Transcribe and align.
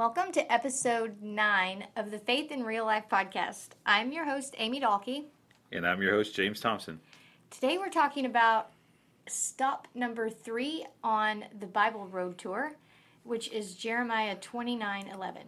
Welcome 0.00 0.32
to 0.32 0.50
episode 0.50 1.20
nine 1.20 1.88
of 1.94 2.10
the 2.10 2.18
Faith 2.18 2.50
in 2.50 2.62
Real 2.62 2.86
Life 2.86 3.04
podcast. 3.12 3.72
I'm 3.84 4.12
your 4.12 4.24
host, 4.24 4.54
Amy 4.56 4.80
Dalkey. 4.80 5.26
And 5.72 5.86
I'm 5.86 6.00
your 6.00 6.12
host, 6.12 6.34
James 6.34 6.58
Thompson. 6.58 7.00
Today 7.50 7.76
we're 7.76 7.90
talking 7.90 8.24
about 8.24 8.70
stop 9.28 9.88
number 9.94 10.30
three 10.30 10.86
on 11.04 11.44
the 11.58 11.66
Bible 11.66 12.06
Road 12.06 12.38
Tour, 12.38 12.72
which 13.24 13.52
is 13.52 13.74
Jeremiah 13.74 14.36
29 14.36 15.06
11. 15.06 15.42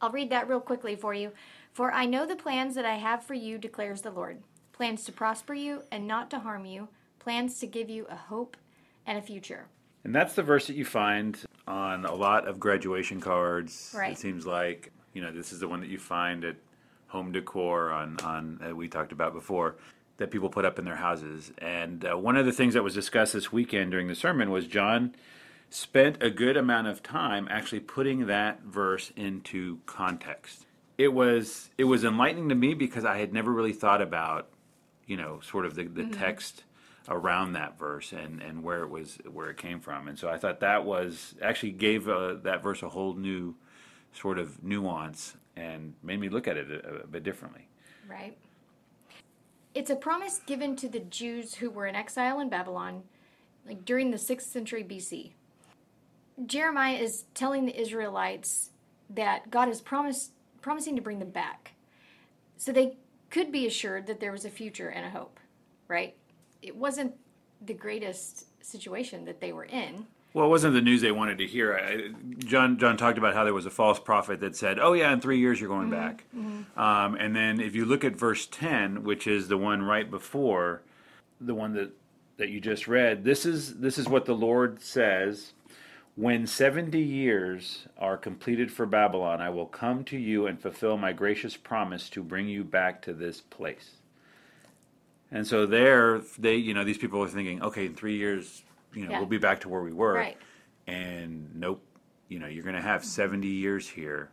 I'll 0.00 0.10
read 0.10 0.30
that 0.30 0.48
real 0.48 0.60
quickly 0.60 0.96
for 0.96 1.12
you. 1.12 1.32
For 1.74 1.92
I 1.92 2.06
know 2.06 2.24
the 2.24 2.36
plans 2.36 2.74
that 2.76 2.86
I 2.86 2.94
have 2.94 3.22
for 3.22 3.34
you, 3.34 3.58
declares 3.58 4.00
the 4.00 4.10
Lord 4.10 4.42
plans 4.72 5.04
to 5.04 5.12
prosper 5.12 5.52
you 5.52 5.82
and 5.92 6.06
not 6.06 6.30
to 6.30 6.38
harm 6.38 6.64
you, 6.64 6.88
plans 7.18 7.58
to 7.58 7.66
give 7.66 7.90
you 7.90 8.06
a 8.08 8.16
hope 8.16 8.56
and 9.04 9.18
a 9.18 9.22
future. 9.22 9.66
And 10.04 10.14
that's 10.14 10.34
the 10.34 10.42
verse 10.42 10.66
that 10.66 10.76
you 10.76 10.84
find 10.84 11.38
on 11.66 12.04
a 12.04 12.14
lot 12.14 12.48
of 12.48 12.58
graduation 12.58 13.20
cards. 13.20 13.94
Right. 13.96 14.12
It 14.12 14.18
seems 14.18 14.46
like, 14.46 14.92
you 15.12 15.22
know, 15.22 15.30
this 15.30 15.52
is 15.52 15.60
the 15.60 15.68
one 15.68 15.80
that 15.80 15.90
you 15.90 15.98
find 15.98 16.44
at 16.44 16.56
home 17.08 17.32
decor 17.32 17.90
on, 17.90 18.18
on 18.20 18.60
uh, 18.64 18.74
we 18.74 18.88
talked 18.88 19.12
about 19.12 19.32
before, 19.32 19.76
that 20.16 20.30
people 20.30 20.48
put 20.48 20.64
up 20.64 20.78
in 20.78 20.84
their 20.84 20.96
houses. 20.96 21.52
And 21.58 22.04
uh, 22.04 22.16
one 22.16 22.36
of 22.36 22.46
the 22.46 22.52
things 22.52 22.74
that 22.74 22.82
was 22.82 22.94
discussed 22.94 23.32
this 23.32 23.52
weekend 23.52 23.90
during 23.90 24.08
the 24.08 24.14
sermon 24.14 24.50
was 24.50 24.66
John 24.66 25.14
spent 25.68 26.22
a 26.22 26.30
good 26.30 26.56
amount 26.56 26.88
of 26.88 27.02
time 27.02 27.46
actually 27.50 27.80
putting 27.80 28.26
that 28.26 28.62
verse 28.62 29.12
into 29.16 29.78
context. 29.86 30.66
It 30.98 31.12
was 31.12 31.70
it 31.78 31.84
was 31.84 32.04
enlightening 32.04 32.48
to 32.50 32.54
me 32.54 32.74
because 32.74 33.04
I 33.04 33.18
had 33.18 33.32
never 33.32 33.52
really 33.52 33.72
thought 33.72 34.02
about, 34.02 34.48
you 35.06 35.16
know, 35.16 35.40
sort 35.40 35.64
of 35.64 35.74
the, 35.74 35.84
the 35.84 36.06
text 36.06 36.64
around 37.08 37.54
that 37.54 37.78
verse 37.78 38.12
and, 38.12 38.42
and 38.42 38.62
where 38.62 38.82
it 38.82 38.90
was 38.90 39.18
where 39.30 39.50
it 39.50 39.56
came 39.56 39.80
from. 39.80 40.08
And 40.08 40.18
so 40.18 40.28
I 40.28 40.38
thought 40.38 40.60
that 40.60 40.84
was 40.84 41.34
actually 41.42 41.72
gave 41.72 42.08
uh, 42.08 42.34
that 42.42 42.62
verse 42.62 42.82
a 42.82 42.88
whole 42.88 43.14
new 43.14 43.54
sort 44.12 44.38
of 44.38 44.62
nuance 44.62 45.36
and 45.56 45.94
made 46.02 46.20
me 46.20 46.28
look 46.28 46.48
at 46.48 46.56
it 46.56 46.70
a, 46.70 47.02
a 47.02 47.06
bit 47.06 47.22
differently. 47.22 47.68
Right. 48.08 48.36
It's 49.74 49.90
a 49.90 49.96
promise 49.96 50.40
given 50.46 50.74
to 50.76 50.88
the 50.88 51.00
Jews 51.00 51.54
who 51.56 51.70
were 51.70 51.86
in 51.86 51.94
exile 51.94 52.40
in 52.40 52.48
Babylon 52.48 53.04
like 53.66 53.84
during 53.84 54.10
the 54.10 54.16
6th 54.16 54.42
century 54.42 54.82
BC. 54.82 55.32
Jeremiah 56.46 56.96
is 56.96 57.24
telling 57.34 57.66
the 57.66 57.78
Israelites 57.78 58.70
that 59.08 59.50
God 59.50 59.68
is 59.68 59.80
promised 59.80 60.32
promising 60.62 60.96
to 60.96 61.02
bring 61.02 61.18
them 61.18 61.30
back. 61.30 61.72
So 62.56 62.72
they 62.72 62.98
could 63.30 63.50
be 63.50 63.66
assured 63.66 64.06
that 64.06 64.20
there 64.20 64.32
was 64.32 64.44
a 64.44 64.50
future 64.50 64.88
and 64.88 65.06
a 65.06 65.10
hope, 65.10 65.40
right? 65.88 66.14
It 66.62 66.76
wasn't 66.76 67.14
the 67.60 67.74
greatest 67.74 68.46
situation 68.64 69.24
that 69.26 69.40
they 69.40 69.52
were 69.52 69.64
in. 69.64 70.06
Well, 70.32 70.46
it 70.46 70.48
wasn't 70.48 70.74
the 70.74 70.80
news 70.80 71.00
they 71.00 71.10
wanted 71.10 71.38
to 71.38 71.46
hear. 71.46 71.74
I, 71.74 72.10
John 72.38 72.78
John 72.78 72.96
talked 72.96 73.18
about 73.18 73.34
how 73.34 73.42
there 73.44 73.54
was 73.54 73.66
a 73.66 73.70
false 73.70 73.98
prophet 73.98 74.38
that 74.40 74.54
said, 74.54 74.78
"Oh 74.78 74.92
yeah, 74.92 75.12
in 75.12 75.20
three 75.20 75.38
years 75.40 75.60
you're 75.60 75.68
going 75.68 75.90
back." 75.90 76.24
Um, 76.76 77.16
and 77.16 77.34
then 77.34 77.60
if 77.60 77.74
you 77.74 77.84
look 77.84 78.04
at 78.04 78.14
verse 78.16 78.46
ten, 78.46 79.02
which 79.02 79.26
is 79.26 79.48
the 79.48 79.58
one 79.58 79.82
right 79.82 80.08
before 80.08 80.82
the 81.40 81.54
one 81.54 81.72
that 81.74 81.90
that 82.36 82.48
you 82.50 82.60
just 82.60 82.86
read, 82.86 83.24
this 83.24 83.44
is 83.44 83.78
this 83.80 83.98
is 83.98 84.08
what 84.08 84.24
the 84.24 84.34
Lord 84.34 84.80
says: 84.80 85.52
When 86.14 86.46
seventy 86.46 87.02
years 87.02 87.88
are 87.98 88.16
completed 88.16 88.70
for 88.70 88.86
Babylon, 88.86 89.40
I 89.40 89.50
will 89.50 89.66
come 89.66 90.04
to 90.04 90.16
you 90.16 90.46
and 90.46 90.60
fulfill 90.60 90.96
my 90.96 91.12
gracious 91.12 91.56
promise 91.56 92.08
to 92.10 92.22
bring 92.22 92.46
you 92.48 92.62
back 92.62 93.02
to 93.02 93.12
this 93.12 93.40
place. 93.40 93.96
And 95.32 95.46
so 95.46 95.66
there, 95.66 96.20
they 96.38 96.56
you 96.56 96.74
know 96.74 96.84
these 96.84 96.98
people 96.98 97.22
are 97.22 97.28
thinking, 97.28 97.62
okay, 97.62 97.86
in 97.86 97.94
three 97.94 98.16
years, 98.16 98.62
you 98.94 99.04
know, 99.04 99.10
Yeah. 99.12 99.18
we'll 99.18 99.28
be 99.28 99.38
back 99.38 99.60
to 99.60 99.68
where 99.68 99.82
we 99.82 99.92
were 99.92 100.14
Right. 100.14 100.36
and 100.86 101.54
nope, 101.54 101.82
you 102.28 102.38
know, 102.38 102.46
you're 102.46 102.64
going 102.64 102.74
to 102.76 102.82
have 102.82 103.04
70 103.04 103.46
years 103.46 103.88
here. 103.88 104.30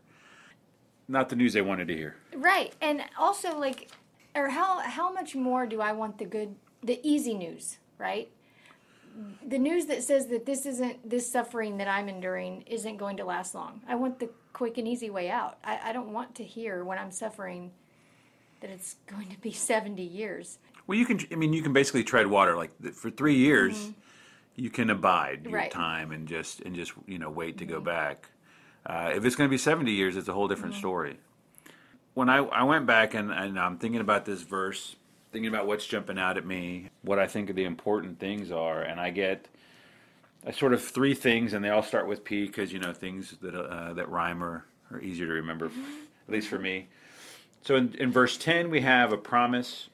Not 1.08 1.30
the 1.30 1.36
news 1.36 1.54
they 1.54 1.62
wanted 1.62 1.88
to 1.90 1.96
hear. 1.96 2.16
Right. 2.36 2.74
And 2.82 3.02
also 3.18 3.58
like 3.58 3.90
or 4.36 4.50
how 4.50 4.80
how 4.80 5.12
much 5.12 5.36
more 5.36 5.66
do 5.66 5.82
I 5.82 5.92
want 5.94 6.18
the 6.18 6.26
good 6.26 6.56
the 6.84 7.00
easy 7.08 7.34
news, 7.34 7.78
right? 7.98 8.30
The 9.48 9.58
news 9.58 9.88
that 9.88 10.04
says 10.04 10.28
that 10.28 10.46
this 10.46 10.66
isn't 10.68 11.10
this 11.10 11.32
suffering 11.32 11.78
that 11.78 11.88
I'm 11.88 12.08
enduring 12.08 12.62
isn't 12.68 12.98
going 12.98 13.18
to 13.18 13.26
last 13.26 13.56
long. 13.56 13.82
I 13.88 13.96
want 13.96 14.20
the 14.20 14.30
quick 14.54 14.78
and 14.78 14.88
easy 14.88 15.10
way 15.10 15.30
out. 15.30 15.58
I, 15.64 15.90
I 15.90 15.94
don't 15.94 16.14
want 16.14 16.36
to 16.36 16.44
hear 16.44 16.84
when 16.84 17.00
I'm 17.00 17.12
suffering 17.12 17.72
that 18.62 18.70
it's 18.70 18.96
going 19.08 19.30
to 19.30 19.38
be 19.40 19.52
70 19.52 20.04
years. 20.04 20.60
Well, 20.88 20.98
you 20.98 21.06
can, 21.06 21.20
I 21.32 21.36
mean, 21.36 21.54
you 21.54 21.62
can 21.62 21.74
basically 21.74 22.04
tread 22.04 22.28
water. 22.28 22.56
Like 22.56 22.72
for 22.94 23.10
three 23.12 23.36
years, 23.36 23.92
you 24.56 24.70
can 24.70 24.90
abide 24.90 25.44
your 25.44 25.52
Mm-hmm. 25.52 25.54
Right. 25.54 25.72
Mm-hmm. 25.72 25.82
time 25.82 26.12
and 26.12 26.28
just, 26.28 26.62
and 26.62 26.76
just, 26.76 26.94
you 27.06 27.20
know, 27.20 27.30
wait 27.30 27.58
to 27.60 27.66
go 27.66 27.80
back. 27.82 28.30
Uh, 28.86 29.12
if 29.14 29.26
it's 29.26 29.36
going 29.36 29.50
to 29.50 29.52
be 29.54 29.58
70 29.58 29.92
years, 29.92 30.16
it's 30.16 30.30
a 30.30 30.34
whole 30.34 30.48
different 30.48 30.74
Mm-hmm. 30.74 30.80
story. 30.80 31.18
When 32.14 32.30
I, 32.30 32.38
I 32.38 32.64
went 32.64 32.86
back 32.86 33.14
and, 33.14 33.32
and 33.32 33.60
I'm 33.60 33.78
thinking 33.78 34.02
about 34.02 34.26
this 34.26 34.42
verse, 34.42 34.96
thinking 35.32 35.50
about 35.50 35.68
what's 35.68 35.86
jumping 35.86 36.18
out 36.18 36.38
at 36.38 36.46
me, 36.46 36.90
what 37.04 37.20
I 37.20 37.28
think 37.28 37.54
the 37.54 37.66
important 37.66 38.20
things 38.20 38.52
are, 38.52 38.82
and 38.82 39.00
I 39.00 39.10
get 39.12 39.48
I 40.46 40.52
sort 40.52 40.74
of 40.74 40.82
three 40.82 41.14
things, 41.14 41.54
and 41.54 41.64
they 41.64 41.70
all 41.70 41.84
start 41.84 42.08
with 42.08 42.24
P 42.24 42.46
because 42.46 42.72
you 42.72 42.80
know 42.80 42.94
things 42.94 43.36
that 43.42 43.54
uh, 43.54 43.94
that 43.94 44.10
rhyme 44.10 44.42
are, 44.44 44.66
are 44.92 45.02
easier 45.02 45.28
to 45.28 45.34
remember, 45.34 45.66
at 45.66 46.34
least 46.34 46.48
for 46.48 46.58
me. 46.58 46.88
So 47.64 47.76
in, 47.76 47.94
in 47.96 48.12
verse 48.12 48.38
ten 48.38 48.70
we 48.70 48.82
have 48.82 49.12
a 49.12 49.18
promise. 49.18 49.90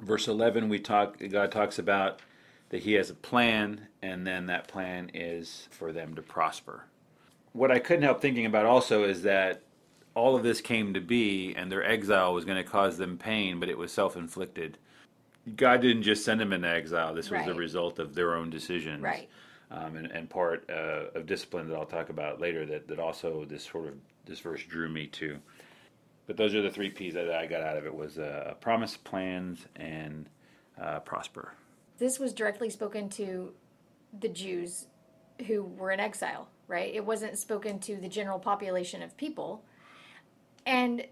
Verse 0.00 0.28
eleven 0.28 0.68
we 0.68 0.78
talk 0.78 1.16
God 1.30 1.52
talks 1.52 1.78
about 1.78 2.20
that 2.70 2.82
He 2.82 2.94
has 2.94 3.10
a 3.10 3.14
plan, 3.14 3.88
and 4.02 4.26
then 4.26 4.46
that 4.46 4.68
plan 4.68 5.10
is 5.12 5.68
for 5.70 5.92
them 5.92 6.14
to 6.14 6.22
prosper. 6.22 6.84
What 7.52 7.70
I 7.70 7.80
couldn't 7.80 8.04
help 8.04 8.20
thinking 8.20 8.46
about 8.46 8.64
also 8.66 9.04
is 9.04 9.22
that 9.22 9.62
all 10.14 10.36
of 10.36 10.42
this 10.42 10.60
came 10.60 10.94
to 10.94 11.00
be, 11.00 11.54
and 11.54 11.70
their 11.70 11.84
exile 11.84 12.32
was 12.32 12.44
going 12.44 12.62
to 12.62 12.68
cause 12.68 12.96
them 12.96 13.18
pain, 13.18 13.58
but 13.60 13.68
it 13.68 13.78
was 13.78 13.92
self 13.92 14.16
inflicted. 14.16 14.78
God 15.56 15.80
didn't 15.80 16.02
just 16.02 16.24
send 16.24 16.40
them 16.40 16.52
into 16.52 16.68
exile. 16.68 17.14
This 17.14 17.30
was 17.30 17.44
the 17.46 17.54
result 17.54 17.98
of 17.98 18.14
their 18.14 18.34
own 18.34 18.50
decisions 18.50 19.02
Right. 19.02 19.28
um, 19.70 19.96
and, 19.96 20.06
and 20.12 20.28
part 20.28 20.68
uh, 20.70 21.06
of 21.14 21.26
discipline 21.26 21.68
that 21.68 21.74
I'll 21.76 21.86
talk 21.86 22.08
about 22.10 22.40
later. 22.40 22.66
That, 22.66 22.86
that 22.88 22.98
also 22.98 23.44
this 23.46 23.64
sort 23.64 23.88
of 23.88 23.94
this 24.26 24.40
verse 24.40 24.62
drew 24.62 24.88
me 24.88 25.06
to. 25.08 25.38
But 26.30 26.36
those 26.36 26.54
are 26.54 26.62
the 26.62 26.70
three 26.70 26.90
P's 26.90 27.14
that 27.14 27.28
I 27.28 27.46
got 27.46 27.62
out 27.62 27.76
of 27.76 27.86
it: 27.86 27.92
was 27.92 28.16
uh, 28.16 28.54
promise, 28.60 28.96
plans, 28.96 29.66
and 29.74 30.28
uh, 30.80 31.00
prosper. 31.00 31.54
This 31.98 32.20
was 32.20 32.32
directly 32.32 32.70
spoken 32.70 33.08
to 33.08 33.52
the 34.16 34.28
Jews 34.28 34.86
who 35.48 35.64
were 35.64 35.90
in 35.90 35.98
exile, 35.98 36.46
right? 36.68 36.94
It 36.94 37.04
wasn't 37.04 37.36
spoken 37.36 37.80
to 37.80 37.96
the 37.96 38.08
general 38.08 38.38
population 38.38 39.02
of 39.02 39.16
people. 39.16 39.64
And 40.64 41.04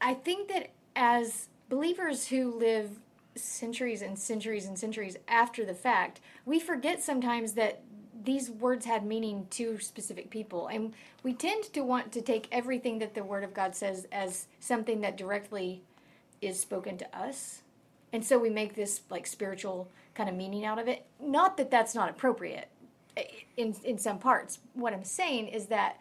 I 0.00 0.12
think 0.12 0.48
that 0.48 0.70
as 0.96 1.50
believers 1.68 2.26
who 2.26 2.58
live 2.58 2.98
centuries 3.36 4.02
and 4.02 4.18
centuries 4.18 4.66
and 4.66 4.76
centuries 4.76 5.16
after 5.28 5.64
the 5.64 5.74
fact, 5.74 6.20
we 6.44 6.58
forget 6.58 7.00
sometimes 7.00 7.52
that 7.52 7.84
these 8.24 8.50
words 8.50 8.86
had 8.86 9.04
meaning 9.04 9.46
to 9.50 9.78
specific 9.78 10.30
people. 10.30 10.66
And 10.66 10.94
we 11.22 11.34
tend 11.34 11.64
to 11.72 11.80
want 11.82 12.12
to 12.12 12.22
take 12.22 12.48
everything 12.50 12.98
that 12.98 13.14
the 13.14 13.24
Word 13.24 13.44
of 13.44 13.54
God 13.54 13.74
says 13.74 14.06
as 14.10 14.46
something 14.60 15.00
that 15.02 15.16
directly 15.16 15.82
is 16.40 16.58
spoken 16.58 16.96
to 16.98 17.16
us. 17.18 17.62
And 18.12 18.24
so 18.24 18.38
we 18.38 18.50
make 18.50 18.74
this 18.74 19.02
like 19.10 19.26
spiritual 19.26 19.88
kind 20.14 20.28
of 20.28 20.34
meaning 20.36 20.64
out 20.64 20.78
of 20.78 20.88
it. 20.88 21.04
Not 21.20 21.56
that 21.56 21.70
that's 21.70 21.94
not 21.94 22.10
appropriate 22.10 22.68
eh, 23.16 23.24
in 23.56 23.74
in 23.84 23.98
some 23.98 24.18
parts. 24.18 24.60
What 24.74 24.92
I'm 24.92 25.04
saying 25.04 25.48
is 25.48 25.66
that 25.66 25.98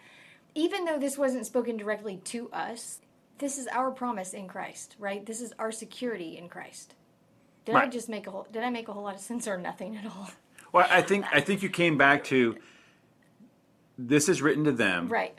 even 0.56 0.86
though 0.86 1.00
this 1.00 1.18
wasn't 1.18 1.45
spoken 1.45 1.77
directly 1.77 2.18
to 2.25 2.51
us, 2.51 3.00
this 3.39 3.57
is 3.57 3.68
our 3.68 3.92
promise 3.92 4.33
in 4.33 4.48
Christ, 4.48 4.95
right? 5.00 5.25
This 5.25 5.42
is 5.42 5.53
our 5.57 5.71
security 5.71 6.38
in 6.38 6.50
Christ. 6.50 6.94
Did 7.65 7.75
I 7.75 7.88
just 7.88 8.09
make 8.09 8.27
a 8.27 8.31
whole 8.31 8.48
did 8.51 8.63
I 8.63 8.69
make 8.69 8.88
a 8.88 8.94
whole 8.94 9.03
lot 9.03 9.15
of 9.15 9.21
sense 9.21 9.48
or 9.48 9.57
nothing 9.57 9.95
at 9.98 10.06
all? 10.06 10.30
Well, 10.74 10.86
I 10.90 11.02
think 11.02 11.25
I 11.31 11.40
think 11.40 11.62
you 11.64 11.70
came 11.70 11.98
back 11.98 12.25
to 12.25 12.58
this 13.98 14.28
is 14.28 14.42
written 14.42 14.64
to 14.66 14.72
them, 14.72 15.08
Right. 15.08 15.38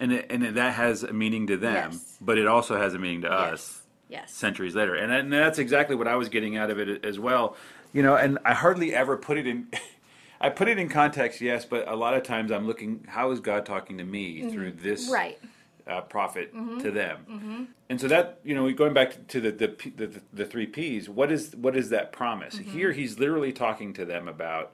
and 0.00 0.12
it, 0.12 0.26
and 0.30 0.42
it, 0.44 0.54
that 0.54 0.74
has 0.74 1.02
a 1.04 1.12
meaning 1.12 1.46
to 1.46 1.56
them, 1.56 1.92
Yes. 1.92 2.18
but 2.20 2.36
it 2.38 2.46
also 2.46 2.76
has 2.76 2.92
a 2.92 2.98
meaning 2.98 3.22
to 3.22 3.32
us. 3.32 3.80
Yes. 4.06 4.32
centuries 4.34 4.74
later. 4.74 4.94
And, 4.94 5.10
and 5.10 5.32
that's 5.32 5.58
exactly 5.58 5.96
what 5.96 6.06
I 6.06 6.14
was 6.16 6.28
getting 6.28 6.56
out 6.56 6.70
of 6.70 6.78
it 6.78 7.04
as 7.04 7.18
well. 7.18 7.56
You 7.92 8.02
know, 8.02 8.14
and 8.16 8.38
I 8.44 8.52
hardly 8.52 8.94
ever 8.94 9.16
put 9.16 9.38
it 9.38 9.46
in. 9.46 9.68
I 10.40 10.50
put 10.50 10.68
it 10.68 10.78
in 10.78 10.88
context, 10.90 11.40
yes, 11.40 11.64
but 11.64 11.88
a 11.88 11.96
lot 11.96 12.12
of 12.14 12.22
times 12.22 12.52
I'm 12.52 12.66
looking, 12.66 13.04
how 13.08 13.30
is 13.30 13.40
God 13.40 13.64
talking 13.64 13.96
to 13.98 14.04
me 14.04 14.50
through 14.50 14.72
this 14.72 15.04
Mm-hmm. 15.06 15.14
Right. 15.14 15.38
Uh, 15.86 16.00
prophet 16.02 16.54
mm-hmm. 16.54 16.78
to 16.78 16.90
them? 16.90 17.26
Mm-hmm. 17.30 17.64
And 17.88 18.00
so 18.00 18.08
that 18.08 18.40
you 18.44 18.54
know, 18.54 18.70
going 18.72 18.94
back 18.94 19.26
to 19.28 19.40
the 19.40 19.50
the, 19.50 19.92
the 19.96 20.20
the 20.32 20.44
three 20.44 20.66
P's, 20.66 21.08
what 21.08 21.30
is 21.30 21.54
what 21.56 21.76
is 21.76 21.90
that 21.90 22.12
promise? 22.12 22.56
Mm-hmm. 22.56 22.70
Here, 22.70 22.92
he's 22.92 23.18
literally 23.18 23.52
talking 23.52 23.92
to 23.94 24.04
them 24.04 24.28
about 24.28 24.72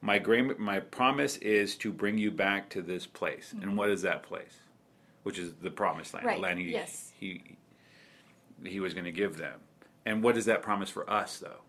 my 0.00 0.18
gra- 0.18 0.58
my 0.58 0.80
promise 0.80 1.36
is 1.38 1.76
to 1.76 1.92
bring 1.92 2.18
you 2.18 2.30
back 2.30 2.68
to 2.70 2.82
this 2.82 3.06
place, 3.06 3.54
and 3.60 3.76
what 3.76 3.90
is 3.90 4.02
that 4.02 4.22
place? 4.22 4.56
Which 5.22 5.38
is 5.38 5.52
the 5.54 5.70
promised 5.70 6.14
land, 6.14 6.26
Right, 6.26 6.36
the 6.36 6.42
land 6.42 6.58
he 6.58 6.70
yes. 6.70 7.12
he 7.18 7.56
he 8.64 8.80
was 8.80 8.94
going 8.94 9.04
to 9.04 9.12
give 9.12 9.36
them. 9.36 9.60
And 10.06 10.22
what 10.22 10.36
is 10.36 10.46
that 10.46 10.62
promise 10.62 10.90
for 10.90 11.08
us, 11.10 11.38
though? 11.38 11.60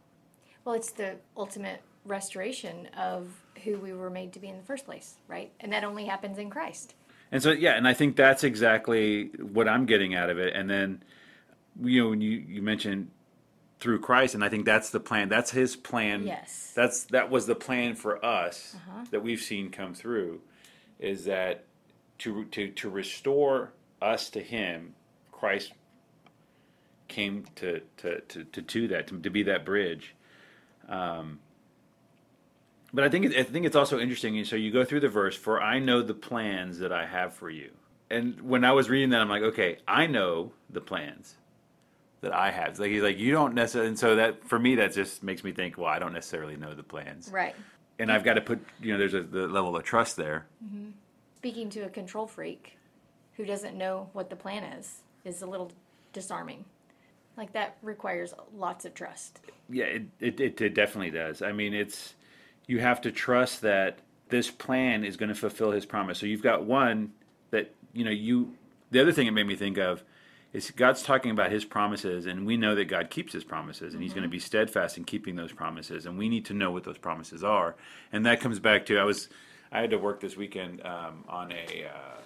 Well, 0.63 0.75
it's 0.75 0.91
the 0.91 1.17
ultimate 1.35 1.81
restoration 2.05 2.87
of 2.97 3.27
who 3.63 3.77
we 3.77 3.93
were 3.93 4.09
made 4.09 4.33
to 4.33 4.39
be 4.39 4.47
in 4.47 4.57
the 4.57 4.63
first 4.63 4.85
place, 4.85 5.15
right? 5.27 5.51
And 5.59 5.71
that 5.73 5.83
only 5.83 6.05
happens 6.05 6.37
in 6.37 6.49
Christ. 6.49 6.95
And 7.31 7.41
so 7.41 7.51
yeah, 7.51 7.73
and 7.77 7.87
I 7.87 7.93
think 7.93 8.15
that's 8.15 8.43
exactly 8.43 9.31
what 9.39 9.67
I'm 9.67 9.85
getting 9.85 10.15
out 10.15 10.29
of 10.29 10.37
it. 10.37 10.53
And 10.55 10.69
then 10.69 11.03
you 11.81 12.03
know, 12.03 12.09
when 12.09 12.21
you 12.21 12.31
you 12.31 12.61
mentioned 12.61 13.09
through 13.79 13.99
Christ, 13.99 14.35
and 14.35 14.43
I 14.43 14.49
think 14.49 14.65
that's 14.65 14.89
the 14.91 14.99
plan. 14.99 15.29
That's 15.29 15.51
His 15.51 15.75
plan. 15.75 16.25
Yes. 16.27 16.71
That's 16.75 17.05
that 17.05 17.29
was 17.29 17.47
the 17.47 17.55
plan 17.55 17.95
for 17.95 18.23
us 18.23 18.75
that 19.09 19.23
we've 19.23 19.41
seen 19.41 19.69
come 19.71 19.93
through, 19.93 20.41
is 20.99 21.25
that 21.25 21.65
to 22.19 22.45
to 22.45 22.69
to 22.69 22.89
restore 22.89 23.73
us 24.01 24.29
to 24.31 24.41
Him, 24.41 24.95
Christ 25.31 25.73
came 27.07 27.45
to 27.55 27.81
to 27.97 28.21
to, 28.21 28.43
to 28.43 28.61
do 28.61 28.87
that 28.89 29.07
to, 29.07 29.19
to 29.19 29.29
be 29.29 29.43
that 29.43 29.65
bridge. 29.65 30.15
Um, 30.87 31.39
but 32.93 33.03
I 33.03 33.09
think 33.09 33.33
I 33.35 33.43
think 33.43 33.65
it's 33.65 33.75
also 33.75 33.99
interesting. 33.99 34.43
So 34.45 34.55
you 34.55 34.71
go 34.71 34.83
through 34.83 35.01
the 35.01 35.09
verse, 35.09 35.35
"For 35.35 35.61
I 35.61 35.79
know 35.79 36.01
the 36.01 36.13
plans 36.13 36.79
that 36.79 36.91
I 36.91 37.05
have 37.05 37.33
for 37.33 37.49
you." 37.49 37.71
And 38.09 38.41
when 38.41 38.65
I 38.65 38.73
was 38.73 38.89
reading 38.89 39.11
that, 39.11 39.21
I'm 39.21 39.29
like, 39.29 39.41
okay, 39.43 39.77
I 39.87 40.05
know 40.07 40.51
the 40.69 40.81
plans 40.81 41.35
that 42.19 42.33
I 42.33 42.51
have. 42.51 42.67
It's 42.71 42.79
like 42.79 42.91
he's 42.91 43.01
like, 43.01 43.17
you 43.17 43.31
don't 43.31 43.53
necessarily. 43.55 43.87
And 43.87 43.97
so 43.97 44.17
that 44.17 44.43
for 44.43 44.59
me, 44.59 44.75
that 44.75 44.93
just 44.93 45.23
makes 45.23 45.43
me 45.45 45.53
think, 45.53 45.77
well, 45.77 45.87
I 45.87 45.97
don't 45.97 46.11
necessarily 46.13 46.57
know 46.57 46.75
the 46.75 46.83
plans, 46.83 47.29
Right. 47.31 47.55
and 47.99 48.11
I've 48.11 48.23
got 48.25 48.33
to 48.33 48.41
put, 48.41 48.59
you 48.81 48.91
know, 48.91 48.99
there's 48.99 49.13
a 49.13 49.21
the 49.23 49.47
level 49.47 49.75
of 49.77 49.83
trust 49.83 50.17
there. 50.17 50.45
Mm-hmm. 50.63 50.89
Speaking 51.37 51.69
to 51.71 51.81
a 51.81 51.89
control 51.89 52.27
freak 52.27 52.77
who 53.37 53.45
doesn't 53.45 53.77
know 53.77 54.09
what 54.13 54.29
the 54.29 54.35
plan 54.35 54.63
is 54.63 55.01
is 55.23 55.41
a 55.41 55.47
little 55.47 55.71
disarming. 56.13 56.65
Like 57.37 57.53
that 57.53 57.77
requires 57.81 58.33
lots 58.53 58.83
of 58.83 58.93
trust. 58.93 59.39
Yeah, 59.69 59.85
it, 59.85 60.03
it, 60.19 60.61
it 60.61 60.75
definitely 60.75 61.11
does. 61.11 61.41
I 61.41 61.53
mean, 61.53 61.73
it's 61.73 62.13
you 62.71 62.79
have 62.79 63.01
to 63.01 63.11
trust 63.11 63.61
that 63.61 63.99
this 64.29 64.49
plan 64.49 65.03
is 65.03 65.17
going 65.17 65.27
to 65.27 65.35
fulfill 65.35 65.71
His 65.71 65.85
promise. 65.85 66.17
So 66.17 66.25
you've 66.25 66.41
got 66.41 66.63
one 66.63 67.11
that 67.51 67.73
you 67.91 68.05
know 68.05 68.11
you. 68.11 68.55
The 68.91 69.01
other 69.01 69.11
thing 69.11 69.27
it 69.27 69.31
made 69.31 69.45
me 69.45 69.55
think 69.55 69.77
of 69.77 70.03
is 70.53 70.71
God's 70.71 71.03
talking 71.03 71.31
about 71.31 71.51
His 71.51 71.65
promises, 71.65 72.25
and 72.25 72.45
we 72.45 72.55
know 72.55 72.73
that 72.75 72.85
God 72.85 73.09
keeps 73.09 73.33
His 73.33 73.43
promises, 73.43 73.93
and 73.93 74.01
He's 74.01 74.13
going 74.13 74.23
to 74.23 74.29
be 74.29 74.39
steadfast 74.39 74.97
in 74.97 75.03
keeping 75.03 75.35
those 75.35 75.51
promises, 75.51 76.05
and 76.05 76.17
we 76.17 76.29
need 76.29 76.45
to 76.45 76.53
know 76.53 76.71
what 76.71 76.85
those 76.85 76.97
promises 76.97 77.43
are. 77.43 77.75
And 78.13 78.25
that 78.25 78.39
comes 78.39 78.59
back 78.59 78.85
to 78.85 78.97
I 78.97 79.03
was 79.03 79.27
I 79.69 79.81
had 79.81 79.89
to 79.89 79.97
work 79.97 80.21
this 80.21 80.37
weekend 80.37 80.81
um, 80.85 81.25
on 81.27 81.51
a. 81.51 81.85
Uh, 81.85 82.21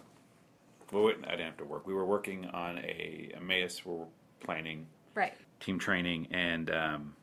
well, 0.92 1.08
I 1.08 1.32
didn't 1.32 1.46
have 1.48 1.58
to 1.58 1.66
work. 1.66 1.88
We 1.88 1.96
were 1.96 2.06
working 2.06 2.46
on 2.46 2.78
a 2.78 3.32
Emmaus. 3.36 3.84
We're 3.84 4.06
planning 4.42 4.86
Right. 5.16 5.34
team 5.60 5.80
training 5.80 6.28
and 6.32 6.70
um, 6.70 7.16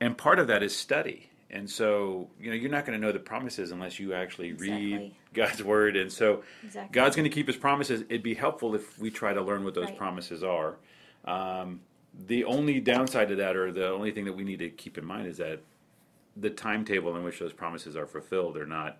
and 0.00 0.16
part 0.16 0.38
of 0.38 0.46
that 0.46 0.62
is 0.62 0.76
study 0.76 1.29
and 1.52 1.68
so 1.68 2.28
you 2.40 2.50
know 2.50 2.56
you're 2.56 2.70
not 2.70 2.84
going 2.86 2.98
to 2.98 3.04
know 3.04 3.12
the 3.12 3.18
promises 3.18 3.70
unless 3.72 3.98
you 3.98 4.14
actually 4.14 4.52
read 4.52 5.12
god's 5.34 5.62
word. 5.62 5.96
And 5.96 6.12
so 6.12 6.42
Exactly. 6.64 6.92
god's 6.92 7.16
going 7.16 7.28
to 7.28 7.34
keep 7.34 7.46
his 7.46 7.56
promises. 7.56 8.02
It'd 8.02 8.22
be 8.22 8.34
helpful 8.34 8.74
if 8.74 8.98
we 8.98 9.10
try 9.10 9.32
to 9.32 9.42
learn 9.42 9.64
what 9.64 9.74
those 9.74 9.86
Right. 9.86 9.98
promises 9.98 10.42
are. 10.44 10.76
Um, 11.24 11.80
the 12.26 12.44
only 12.44 12.80
downside 12.80 13.28
to 13.28 13.36
that 13.36 13.56
or 13.56 13.70
the 13.72 13.88
only 13.88 14.10
thing 14.10 14.24
that 14.24 14.32
we 14.32 14.42
need 14.44 14.58
to 14.60 14.70
keep 14.70 14.98
in 14.98 15.04
mind 15.04 15.26
is 15.28 15.36
that 15.38 15.60
the 16.36 16.50
timetable 16.50 17.16
in 17.16 17.22
which 17.24 17.38
those 17.38 17.52
promises 17.52 17.96
are 17.96 18.06
fulfilled 18.06 18.56
are 18.56 18.66
not 18.66 18.98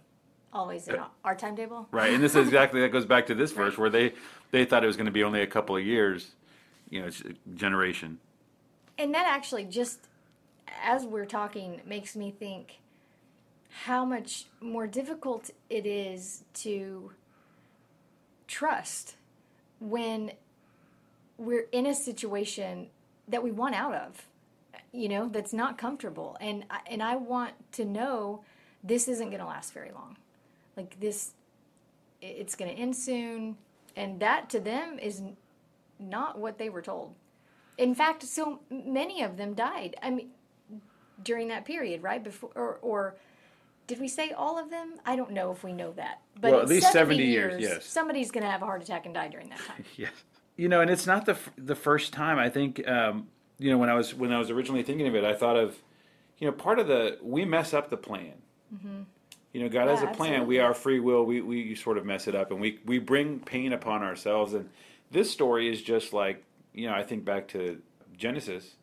Always 0.53 0.89
in 0.89 0.99
our 1.25 1.35
timetable. 1.37 1.89
right. 1.93 2.13
And 2.13 2.23
this 2.23 2.35
is 2.35 2.47
exactly 2.47 2.81
that 2.81 2.91
goes 2.91 3.07
back 3.07 3.27
to 3.27 3.35
this 3.35 3.53
verse 3.63 3.79
where 3.79 3.91
they 3.91 4.13
they 4.51 4.65
thought 4.65 4.83
it 4.85 4.87
was 4.89 4.97
going 4.97 5.07
to 5.07 5.13
be 5.13 5.23
only 5.25 5.43
a 5.43 5.47
couple 5.47 5.77
of 5.77 5.85
years 5.85 6.33
you 6.89 7.01
know 7.01 7.07
it's 7.07 7.21
a 7.21 7.33
generation. 7.55 8.19
And 8.99 9.15
that 9.15 9.27
actually 9.27 9.65
just 9.65 10.09
as 10.83 11.05
we're 11.05 11.27
talking 11.27 11.81
makes 11.87 12.17
me 12.17 12.31
think 12.31 12.81
how 13.85 14.05
much 14.05 14.47
more 14.61 14.87
difficult 14.87 15.51
it 15.69 15.87
is 15.87 16.45
to 16.53 17.13
trust 18.47 19.15
when 19.79 20.33
we're 21.39 21.67
in 21.73 21.87
a 21.87 21.95
situation 21.95 22.89
that 23.29 23.43
we 23.43 23.51
want 23.51 23.75
out 23.75 23.95
of 23.95 24.27
you 24.93 25.09
know 25.09 25.29
that's 25.29 25.53
not 25.53 25.79
comfortable. 25.79 26.37
And 26.41 26.65
and 26.87 27.03
I 27.03 27.17
want 27.17 27.55
to 27.73 27.85
know 27.85 28.45
this 28.83 29.09
isn't 29.09 29.29
going 29.29 29.41
to 29.41 29.47
last 29.47 29.73
very 29.73 29.93
long. 29.93 30.17
Like 30.77 30.99
this 31.01 31.33
it's 32.21 32.55
going 32.55 32.75
to 32.75 32.81
end 32.81 32.97
soon. 32.97 33.57
And 33.97 34.21
that 34.21 34.51
to 34.51 34.61
them 34.61 34.99
is 34.99 35.23
not 35.99 36.39
what 36.39 36.59
they 36.59 36.69
were 36.69 36.83
told. 36.83 37.15
In 37.79 37.95
fact, 37.95 38.23
so 38.23 38.61
many 38.71 39.23
of 39.23 39.37
them 39.37 39.55
died. 39.55 39.97
I 40.03 40.11
mean, 40.11 40.31
during 41.23 41.49
that 41.49 41.65
period, 41.65 42.03
right 42.03 42.23
before, 42.23 42.51
or, 42.55 42.79
or 42.83 43.17
did 43.87 44.01
we 44.01 44.09
say 44.09 44.33
all 44.33 44.59
of 44.59 44.71
them? 44.71 44.95
I 45.05 45.17
don't 45.17 45.33
know 45.33 45.51
if 45.51 45.65
we 45.65 45.73
know 45.73 45.93
that. 45.93 46.21
But 46.41 46.53
Well, 46.53 46.61
at 46.61 46.69
least 46.69 46.93
70 46.93 47.25
years, 47.25 47.61
yes. 47.61 47.85
Somebody's 47.87 48.31
going 48.31 48.45
to 48.45 48.51
have 48.51 48.63
a 48.63 48.65
heart 48.65 48.83
attack 48.83 49.05
and 49.07 49.15
die 49.15 49.29
during 49.29 49.49
that 49.51 49.59
time. 49.67 49.85
Yes. 49.97 50.13
You 50.57 50.69
know, 50.69 50.81
and 50.83 50.91
it's 50.91 51.07
not 51.07 51.25
the 51.25 51.33
f- 51.33 51.51
the 51.57 51.75
first 51.75 52.13
time. 52.13 52.39
I 52.39 52.51
think 52.51 52.87
um, 52.87 53.29
you 53.59 53.71
know 53.71 53.79
when 53.79 53.89
I 53.89 53.95
was 53.95 54.15
when 54.15 54.31
I 54.31 54.39
was 54.39 54.51
originally 54.51 54.83
thinking 54.83 55.07
of 55.07 55.15
it, 55.15 55.25
I 55.25 55.33
thought 55.33 55.57
of 55.57 55.75
you 56.39 56.47
know 56.47 56.53
part 56.53 56.79
of 56.79 56.87
the 56.87 57.17
we 57.23 57.47
mess 57.47 57.73
up 57.73 57.89
the 57.89 57.97
plan. 57.97 58.35
You 59.53 59.63
know, 59.63 59.69
God 59.69 59.89
has 59.89 60.01
a. 60.03 60.07
Plan. 60.07 60.35
absolutely. 60.35 60.47
We 60.47 60.59
are 60.61 60.75
free 60.75 61.01
will. 61.01 61.25
We 61.25 61.41
we 61.41 61.75
sort 61.75 61.97
of 61.99 62.05
mess 62.05 62.29
it 62.29 62.35
up, 62.35 62.51
and 62.51 62.61
we 62.61 62.79
we 62.85 62.99
bring 62.99 63.41
pain 63.41 63.73
upon 63.73 64.03
ourselves. 64.03 64.53
And 64.53 64.69
this 65.11 65.31
story 65.31 65.73
is 65.73 65.83
just 65.83 66.13
like 66.13 66.45
you 66.75 66.87
know. 66.89 66.95
I 66.95 67.03
think 67.03 67.25
back 67.25 67.49
to 67.49 67.81
Genesis. 68.17 68.77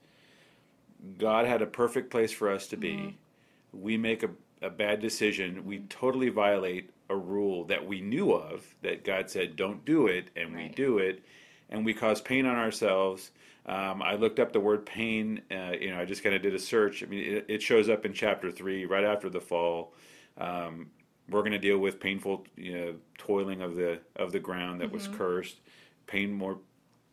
God 1.18 1.46
had 1.46 1.62
a 1.62 1.68
perfect 1.68 2.10
place 2.10 2.32
for 2.32 2.52
us 2.52 2.68
to 2.68 2.78
be. 2.78 2.94
Mm-hmm. 2.94 3.82
We 3.82 3.98
make 3.98 4.24
a, 4.24 4.30
a 4.62 4.70
bad 4.70 5.00
decision. 5.00 5.66
We 5.66 5.80
totally 5.90 6.30
violate 6.30 6.90
a 7.10 7.16
rule 7.16 7.64
that 7.66 7.88
we 7.88 8.02
knew 8.02 8.32
of 8.34 8.76
that 8.82 9.04
God 9.04 9.30
said 9.30 9.56
don't 9.56 9.86
do 9.86 10.08
it, 10.08 10.30
and 10.36 10.56
we 10.56 10.70
do 10.70 10.98
it, 10.98 11.24
and 11.70 11.86
we 11.86 11.94
cause 11.94 12.22
pain 12.22 12.46
on 12.46 12.56
ourselves. 12.56 13.32
Um, 13.66 14.02
I 14.02 14.16
looked 14.16 14.40
up 14.40 14.54
the 14.54 14.60
word 14.60 14.86
pain. 14.86 15.42
Uh, 15.52 15.74
you 15.80 15.92
know, 15.92 16.00
I 16.00 16.06
just 16.06 16.24
kind 16.24 16.36
of 16.36 16.42
did 16.42 16.56
a 16.56 16.60
search. 16.60 17.04
I 17.04 17.06
mean, 17.06 17.24
it, 17.24 17.46
it 17.48 17.62
shows 17.62 17.90
up 17.90 18.06
in 18.06 18.14
chapter 18.14 18.52
three, 18.52 18.86
right 18.86 19.04
after 19.04 19.30
the 19.30 19.42
fall. 19.42 19.94
Um, 20.38 20.90
we're 21.30 21.42
going 21.42 21.52
to 21.52 21.60
deal 21.60 21.78
with 21.78 22.00
painful, 22.00 22.46
you 22.56 22.78
know, 22.78 22.96
toiling 23.18 23.62
of 23.62 23.76
the 23.76 24.00
of 24.16 24.32
the 24.32 24.40
ground 24.40 24.82
that 24.82 24.92
was 24.92 25.08
cursed. 25.08 25.60
Pain 26.06 26.32
more 26.34 26.60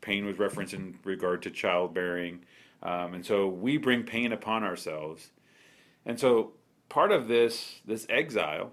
pain 0.00 0.24
was 0.26 0.38
referenced 0.38 0.74
in 0.74 0.98
regard 1.04 1.42
to 1.42 1.50
childbearing, 1.50 2.40
um, 2.84 3.14
and 3.14 3.24
so 3.24 3.48
we 3.48 3.76
bring 3.78 4.02
pain 4.04 4.32
upon 4.32 4.62
ourselves. 4.64 5.30
And 6.06 6.18
so 6.20 6.52
part 6.88 7.12
of 7.12 7.28
this 7.28 7.80
this 7.86 8.06
exile, 8.08 8.72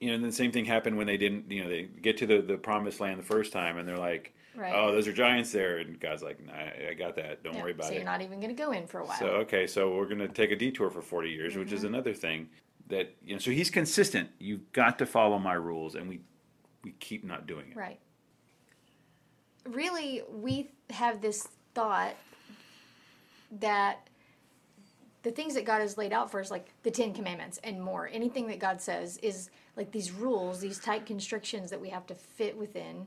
you 0.00 0.08
know, 0.08 0.14
and 0.16 0.24
the 0.24 0.32
same 0.32 0.52
thing 0.52 0.64
happened 0.66 0.96
when 0.96 1.06
they 1.06 1.16
didn't, 1.16 1.50
you 1.50 1.62
know, 1.64 1.70
they 1.70 1.82
get 1.84 2.16
to 2.18 2.26
the 2.26 2.42
the 2.42 2.56
promised 2.56 3.00
land 3.00 3.18
the 3.18 3.24
first 3.24 3.52
time, 3.52 3.78
and 3.78 3.88
they're 3.88 3.96
like, 3.98 4.34
Right. 4.54 4.74
"Oh, 4.74 4.92
those 4.92 5.08
are 5.08 5.12
giants 5.14 5.50
there," 5.52 5.78
and 5.78 5.98
God's 5.98 6.22
like, 6.22 6.44
nah, 6.44 6.52
"I 6.90 6.92
got 6.92 7.16
that. 7.16 7.42
Don't 7.42 7.54
Yeah, 7.54 7.62
worry 7.62 7.72
about 7.72 7.84
it. 7.86 7.88
so 7.88 7.94
you're 7.94 8.04
not 8.04 8.20
even 8.20 8.38
going 8.40 8.54
to 8.54 8.62
go 8.62 8.72
in 8.72 8.86
for 8.86 9.00
a 9.00 9.04
while. 9.06 9.18
So 9.18 9.26
okay, 9.44 9.66
so 9.66 9.94
we're 9.96 10.04
going 10.06 10.18
to 10.18 10.28
take 10.28 10.50
a 10.50 10.56
detour 10.56 10.90
for 10.90 11.00
forty 11.00 11.30
years, 11.30 11.56
which 11.56 11.68
Mm-hmm. 11.68 11.76
is 11.76 11.84
another 11.84 12.12
thing 12.12 12.50
that 12.88 13.14
you 13.24 13.32
know. 13.34 13.38
So 13.38 13.50
he's 13.50 13.70
consistent. 13.70 14.28
You've 14.38 14.70
got 14.72 14.98
to 14.98 15.06
follow 15.06 15.38
my 15.38 15.54
rules, 15.54 15.94
and 15.94 16.06
we 16.08 16.20
we 16.84 16.92
keep 17.00 17.24
not 17.24 17.46
doing 17.46 17.70
it. 17.70 17.76
Right. 17.76 17.98
Really, 19.66 20.22
we 20.30 20.70
have 20.90 21.20
this 21.22 21.48
thought 21.74 22.14
that 23.60 24.08
the 25.22 25.30
things 25.30 25.54
that 25.54 25.64
God 25.64 25.80
has 25.80 25.96
laid 25.96 26.12
out 26.12 26.30
for 26.30 26.40
us, 26.40 26.50
like 26.50 26.70
the 26.82 26.90
Ten 26.90 27.14
Commandments 27.14 27.60
and 27.62 27.80
more, 27.80 28.08
anything 28.12 28.48
that 28.48 28.58
God 28.58 28.80
says 28.80 29.18
is 29.18 29.50
like 29.76 29.92
these 29.92 30.10
rules, 30.10 30.60
these 30.60 30.78
tight 30.78 31.06
constrictions 31.06 31.70
that 31.70 31.80
we 31.80 31.90
have 31.90 32.06
to 32.06 32.14
fit 32.14 32.56
within. 32.56 33.06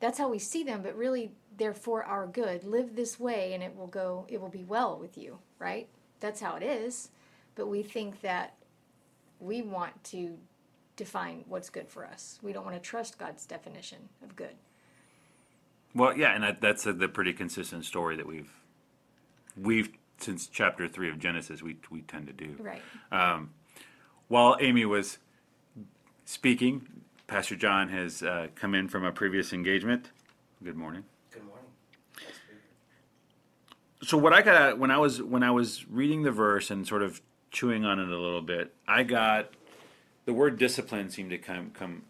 That's 0.00 0.18
how 0.18 0.30
we 0.30 0.38
see 0.38 0.62
them, 0.62 0.82
but 0.82 0.96
really 0.96 1.32
they're 1.58 1.74
for 1.74 2.02
our 2.04 2.26
good. 2.26 2.64
Live 2.64 2.96
this 2.96 3.20
way 3.20 3.52
and 3.52 3.62
it 3.62 3.76
will 3.76 3.86
go, 3.86 4.24
it 4.28 4.40
will 4.40 4.48
be 4.48 4.64
well 4.64 4.98
with 4.98 5.18
you, 5.18 5.38
right? 5.58 5.88
That's 6.20 6.40
how 6.40 6.56
it 6.56 6.62
is. 6.62 7.10
But 7.54 7.66
we 7.66 7.82
think 7.82 8.22
that 8.22 8.54
we 9.40 9.60
want 9.60 10.02
to 10.04 10.38
define 10.96 11.44
what's 11.48 11.68
good 11.68 11.88
for 11.88 12.06
us. 12.06 12.38
We 12.42 12.52
don't 12.52 12.64
want 12.64 12.76
to 12.76 12.88
trust 12.88 13.18
God's 13.18 13.44
definition 13.44 13.98
of 14.22 14.36
good. 14.36 14.54
Well, 15.94 16.16
yeah, 16.16 16.34
and 16.34 16.44
that, 16.44 16.60
that's 16.60 16.86
a, 16.86 16.92
the 16.92 17.08
pretty 17.08 17.32
consistent 17.32 17.84
story 17.84 18.16
that 18.16 18.26
we've 18.26 18.50
we've 19.56 19.90
since 20.18 20.46
chapter 20.46 20.86
three 20.86 21.08
of 21.08 21.18
Genesis 21.18 21.62
we 21.62 21.76
we 21.90 22.02
tend 22.02 22.26
to 22.26 22.32
do. 22.32 22.56
Right. 22.58 22.82
While 24.28 24.56
Amy 24.60 24.84
was 24.84 25.18
speaking, 26.24 26.86
Pastor 27.26 27.56
John 27.56 27.88
has 27.88 28.22
uh, 28.22 28.46
come 28.54 28.76
in 28.76 28.86
from 28.86 29.04
a 29.04 29.10
previous 29.10 29.52
engagement. 29.52 30.10
Good 30.62 30.76
morning. 30.76 31.04
Good 31.32 31.44
morning. 31.44 31.66
So 34.02 34.16
what 34.16 34.32
I 34.32 34.42
got 34.42 34.78
when 34.78 34.90
I 34.90 34.98
was 34.98 35.20
when 35.20 35.42
I 35.42 35.50
was 35.50 35.86
reading 35.88 36.22
the 36.22 36.30
verse 36.30 36.70
and 36.70 36.86
sort 36.86 37.02
of 37.02 37.20
chewing 37.50 37.84
on 37.84 37.98
it 37.98 38.08
a 38.08 38.16
little 38.16 38.42
bit, 38.42 38.72
I 38.86 39.02
got 39.02 39.50
the 40.26 40.32
word 40.32 40.58
discipline 40.58 41.10
seemed 41.10 41.30
to 41.30 41.38
come 41.38 41.70
come 41.72 42.02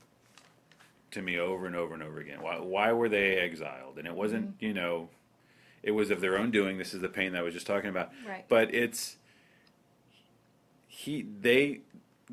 to 1.12 1.22
me 1.22 1.38
over 1.38 1.66
and 1.66 1.74
over 1.74 1.94
and 1.94 2.02
over 2.02 2.20
again. 2.20 2.42
Why 2.42 2.58
why 2.58 2.92
were 2.92 3.08
they 3.08 3.36
exiled? 3.36 3.98
And 3.98 4.06
it 4.06 4.14
wasn't 4.14 4.56
you 4.60 4.74
know, 4.74 5.08
it 5.82 5.92
was 5.92 6.10
of 6.10 6.20
their 6.20 6.36
own 6.38 6.50
doing. 6.50 6.78
This 6.78 6.94
is 6.94 7.00
the 7.00 7.08
pain 7.08 7.32
that 7.32 7.38
I 7.38 7.42
was 7.42 7.54
just 7.54 7.66
talking 7.66 7.90
about. 7.90 8.10
Right. 8.28 8.44
But 8.48 8.74
it's 8.74 9.16
he 10.86 11.22
they 11.40 11.80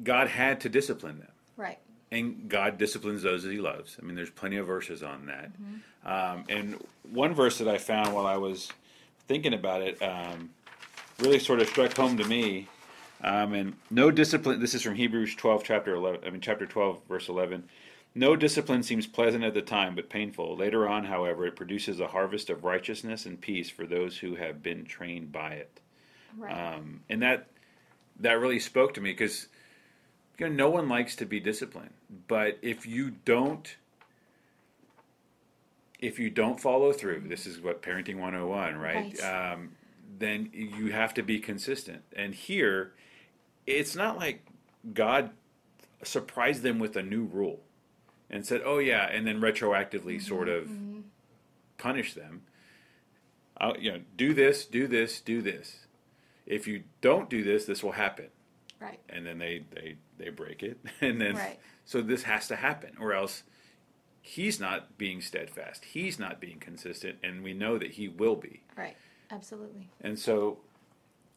God 0.03 0.27
had 0.27 0.59
to 0.61 0.69
discipline 0.69 1.19
them. 1.19 1.31
Right. 1.55 1.79
and 2.11 2.47
God 2.47 2.77
disciplines 2.77 3.23
those 3.23 3.43
that 3.43 3.51
He 3.51 3.57
loves. 3.59 3.97
I 3.99 4.05
mean, 4.05 4.15
there's 4.15 4.29
plenty 4.29 4.57
of 4.57 4.67
verses 4.67 5.01
on 5.01 5.25
that. 5.25 5.51
Um, 6.05 6.43
and 6.49 6.75
one 7.11 7.33
verse 7.33 7.57
that 7.57 7.67
I 7.67 7.77
found 7.79 8.13
while 8.13 8.27
I 8.27 8.37
was 8.37 8.71
thinking 9.27 9.53
about 9.53 9.81
it 9.81 10.01
um, 10.01 10.51
really 11.19 11.39
sort 11.39 11.59
of 11.61 11.67
struck 11.67 11.95
home 11.95 12.15
to 12.17 12.25
me. 12.25 12.67
Um, 13.23 13.53
and 13.53 13.73
no 13.89 14.11
discipline. 14.11 14.59
This 14.59 14.75
is 14.75 14.83
from 14.83 14.93
Hebrews 14.93 15.33
12, 15.35 15.63
chapter 15.63 15.95
11. 15.95 16.21
I 16.25 16.29
mean, 16.29 16.39
chapter 16.41 16.67
12, 16.67 17.01
verse 17.09 17.27
11. 17.29 17.63
No 18.17 18.35
discipline 18.35 18.81
seems 18.81 19.05
pleasant 19.05 19.43
at 19.43 19.53
the 19.53 19.61
time, 19.61 19.93
but 19.93 20.09
painful. 20.09 20.57
Later 20.57 20.87
on, 20.87 21.05
however, 21.05 21.45
it 21.45 21.55
produces 21.55 21.99
a 21.99 22.07
harvest 22.07 22.49
of 22.49 22.63
righteousness 22.63 23.27
and 23.27 23.39
peace 23.39 23.69
for 23.69 23.85
those 23.85 24.17
who 24.17 24.33
have 24.33 24.63
been 24.63 24.85
trained 24.85 25.31
by 25.31 25.51
it. 25.51 25.79
Right. 26.35 26.51
Um, 26.51 27.01
and 27.09 27.21
that 27.21 27.47
that 28.19 28.39
really 28.39 28.59
spoke 28.59 28.95
to 28.95 29.01
me 29.01 29.11
because 29.11 29.49
you 30.39 30.49
know 30.49 30.55
no 30.55 30.67
one 30.67 30.89
likes 30.89 31.15
to 31.17 31.27
be 31.27 31.39
disciplined, 31.39 31.93
but 32.27 32.57
if 32.63 32.87
you 32.87 33.11
don't 33.11 33.77
if 35.99 36.17
you 36.17 36.31
don't 36.31 36.59
follow 36.59 36.93
through, 36.93 37.25
this 37.27 37.45
is 37.45 37.59
what 37.59 37.83
parenting 37.83 38.17
101, 38.17 38.77
right? 38.77 38.95
Right. 39.21 39.51
Um, 39.53 39.73
then 40.17 40.49
you 40.53 40.91
have 40.91 41.13
to 41.15 41.21
be 41.21 41.39
consistent. 41.39 42.01
And 42.15 42.33
here, 42.33 42.93
it's 43.67 43.95
not 43.95 44.17
like 44.17 44.43
God 44.91 45.29
surprised 46.03 46.63
them 46.63 46.79
with 46.79 46.95
a 46.95 47.03
new 47.03 47.23
rule 47.23 47.61
and 48.29 48.45
said, 48.45 48.61
"Oh 48.65 48.79
yeah," 48.79 49.05
and 49.07 49.25
then 49.25 49.39
retroactively 49.41 50.21
sort 50.21 50.49
of 50.49 50.69
punish 51.77 52.13
them. 52.13 52.43
Uh, 53.59 53.73
you 53.79 53.91
know, 53.91 54.01
do 54.15 54.33
this, 54.33 54.65
do 54.65 54.87
this, 54.87 55.19
do 55.19 55.41
this. 55.41 55.87
If 56.45 56.67
you 56.67 56.83
don't 57.01 57.29
do 57.29 57.43
this, 57.43 57.65
this 57.65 57.83
will 57.83 57.93
happen, 57.93 58.27
right. 58.79 58.99
and 59.09 59.25
then 59.25 59.39
they 59.39 59.63
they 59.73 59.95
they 60.17 60.29
break 60.29 60.63
it, 60.63 60.79
and 61.01 61.19
then 61.19 61.35
Right. 61.35 61.59
so 61.85 62.01
this 62.01 62.23
has 62.23 62.47
to 62.49 62.55
happen, 62.55 62.91
or 62.99 63.13
else 63.13 63.43
he's 64.21 64.59
not 64.59 64.97
being 64.97 65.21
steadfast. 65.21 65.85
He's 65.85 66.19
not 66.19 66.39
being 66.39 66.59
consistent, 66.59 67.17
and 67.23 67.43
we 67.43 67.53
know 67.53 67.77
that 67.77 67.91
he 67.91 68.07
will 68.07 68.35
be. 68.35 68.61
Right. 68.77 68.95
Absolutely. 69.29 69.89
And 70.01 70.17
so, 70.17 70.59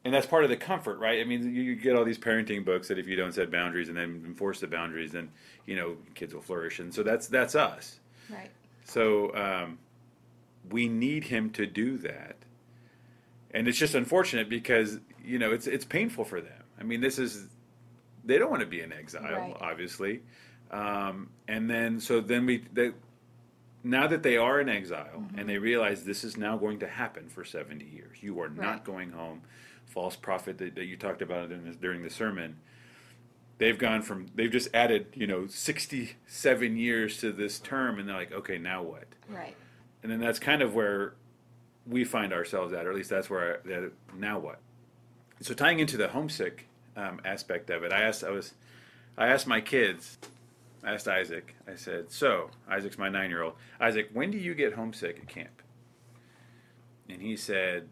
and 0.04 0.14
that's 0.14 0.26
part 0.26 0.44
of 0.44 0.50
the 0.50 0.56
comfort, 0.56 0.98
right? 0.98 1.20
I 1.20 1.24
mean, 1.24 1.54
you, 1.54 1.62
you 1.62 1.76
get 1.76 1.94
all 1.96 2.04
these 2.04 2.18
parenting 2.18 2.64
books 2.64 2.88
that 2.88 2.98
if 2.98 3.06
you 3.06 3.16
don't 3.16 3.32
set 3.32 3.50
boundaries 3.50 3.88
and 3.88 3.96
then 3.96 4.22
enforce 4.26 4.60
the 4.60 4.66
boundaries, 4.66 5.12
then 5.12 5.30
you 5.66 5.76
know 5.76 5.96
kids 6.14 6.34
will 6.34 6.40
flourish. 6.42 6.78
And 6.78 6.92
so 6.94 7.02
that's 7.02 7.26
that's 7.28 7.54
us. 7.54 8.00
Right. 8.30 8.50
So 8.84 9.34
um, 9.34 9.78
we 10.70 10.88
need 10.88 11.24
him 11.24 11.50
to 11.50 11.66
do 11.66 11.98
that, 11.98 12.36
and 13.52 13.68
it's 13.68 13.78
just 13.78 13.94
unfortunate 13.94 14.48
because 14.48 14.98
you 15.24 15.38
know 15.38 15.52
it's 15.52 15.66
it's 15.66 15.84
painful 15.84 16.24
for 16.24 16.40
them. 16.40 16.64
I 16.78 16.82
mean, 16.82 17.00
this 17.00 17.18
is 17.18 17.46
they 18.24 18.38
don't 18.38 18.50
want 18.50 18.60
to 18.62 18.66
be 18.68 18.80
in 18.80 18.92
exile, 18.92 19.22
Right. 19.22 19.56
obviously, 19.60 20.22
um, 20.70 21.28
and 21.48 21.68
then 21.70 22.00
so 22.00 22.20
then 22.20 22.46
we 22.46 22.64
they, 22.72 22.92
now 23.84 24.06
that 24.06 24.22
they 24.22 24.36
are 24.36 24.60
in 24.60 24.68
exile 24.68 25.24
and 25.36 25.48
they 25.48 25.58
realize 25.58 26.04
this 26.04 26.22
is 26.24 26.36
now 26.36 26.56
going 26.56 26.78
to 26.80 26.86
happen 26.88 27.28
for 27.28 27.44
seventy 27.44 27.86
years, 27.86 28.18
you 28.22 28.40
are 28.40 28.48
not 28.50 28.84
going 28.84 29.10
home. 29.10 29.42
False 29.90 30.16
prophet 30.16 30.58
that, 30.58 30.74
that 30.76 30.84
you 30.84 30.96
talked 30.96 31.20
about 31.20 31.48
during 31.48 31.64
the, 31.64 31.72
during 31.72 32.02
the 32.02 32.10
sermon. 32.10 32.56
They've 33.58 33.78
gone 33.78 34.02
from 34.02 34.26
they've 34.34 34.50
just 34.50 34.68
added 34.72 35.08
you 35.14 35.26
know 35.26 35.46
sixty 35.46 36.12
seven 36.26 36.76
years 36.76 37.18
to 37.18 37.32
this 37.32 37.58
term, 37.58 37.98
and 37.98 38.08
they're 38.08 38.16
like, 38.16 38.32
okay, 38.32 38.56
now 38.56 38.82
what? 38.82 39.04
Right. 39.28 39.54
and 40.02 40.10
then 40.10 40.20
that's 40.20 40.38
kind 40.38 40.62
of 40.62 40.74
where 40.74 41.14
we 41.86 42.04
find 42.04 42.32
ourselves 42.32 42.72
at, 42.72 42.86
or 42.86 42.90
at 42.90 42.96
least 42.96 43.10
that's 43.10 43.28
where 43.28 43.60
I, 43.64 43.68
that, 43.68 43.92
now 44.16 44.38
what. 44.38 44.60
So 45.40 45.54
tying 45.54 45.78
into 45.78 45.96
the 45.96 46.08
homesick 46.08 46.66
um, 46.96 47.20
aspect 47.24 47.70
of 47.70 47.82
it, 47.82 47.92
I 47.92 48.02
asked 48.02 48.24
I 48.24 48.30
was 48.30 48.54
I 49.18 49.26
asked 49.28 49.46
my 49.46 49.60
kids, 49.60 50.18
I 50.84 50.94
asked 50.94 51.08
Isaac, 51.08 51.54
I 51.68 51.74
said, 51.74 52.10
so 52.12 52.50
Isaac's 52.68 52.96
my 52.98 53.08
nine 53.08 53.28
year 53.30 53.42
old. 53.42 53.54
Isaac, 53.80 54.08
when 54.12 54.30
do 54.30 54.38
you 54.38 54.54
get 54.54 54.74
homesick 54.74 55.18
at 55.18 55.28
camp? 55.28 55.62
And 57.08 57.20
he 57.20 57.36
said, 57.36 57.88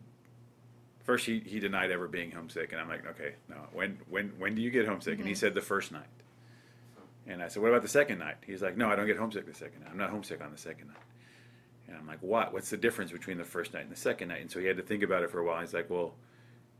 first 1.08 1.24
he, 1.24 1.40
he 1.40 1.58
denied 1.58 1.90
ever 1.90 2.06
being 2.06 2.30
homesick, 2.30 2.72
and 2.72 2.78
I'm 2.78 2.86
like, 2.86 3.06
okay, 3.06 3.32
no, 3.48 3.56
when 3.72 3.96
when 4.10 4.28
when 4.38 4.54
do 4.54 4.60
you 4.60 4.70
get 4.70 4.86
homesick? 4.86 5.16
And 5.16 5.26
he 5.26 5.32
mm-hmm. 5.32 5.38
said 5.38 5.54
the 5.54 5.62
first 5.62 5.90
night. 5.90 6.04
And 7.26 7.42
I 7.42 7.48
said, 7.48 7.62
what 7.62 7.70
about 7.70 7.80
the 7.80 7.88
second 7.88 8.18
night? 8.18 8.36
He's 8.46 8.60
like, 8.60 8.76
no, 8.76 8.90
I 8.90 8.94
don't 8.94 9.06
get 9.06 9.16
homesick 9.16 9.46
the 9.46 9.54
second 9.54 9.80
night. 9.80 9.88
I'm 9.90 9.96
not 9.96 10.10
homesick 10.10 10.42
on 10.44 10.52
the 10.52 10.58
second 10.58 10.88
night. 10.88 11.06
And 11.86 11.96
I'm 11.96 12.06
like, 12.06 12.22
what? 12.22 12.52
What's 12.52 12.68
the 12.68 12.76
difference 12.76 13.10
between 13.10 13.38
the 13.38 13.44
first 13.44 13.72
night 13.72 13.84
and 13.84 13.90
the 13.90 13.96
second 13.96 14.28
night? 14.28 14.42
And 14.42 14.50
so 14.50 14.60
he 14.60 14.66
had 14.66 14.76
to 14.76 14.82
think 14.82 15.02
about 15.02 15.22
it 15.22 15.30
for 15.30 15.38
a 15.38 15.44
while. 15.46 15.60
He's 15.62 15.72
like, 15.72 15.88
well, 15.88 16.12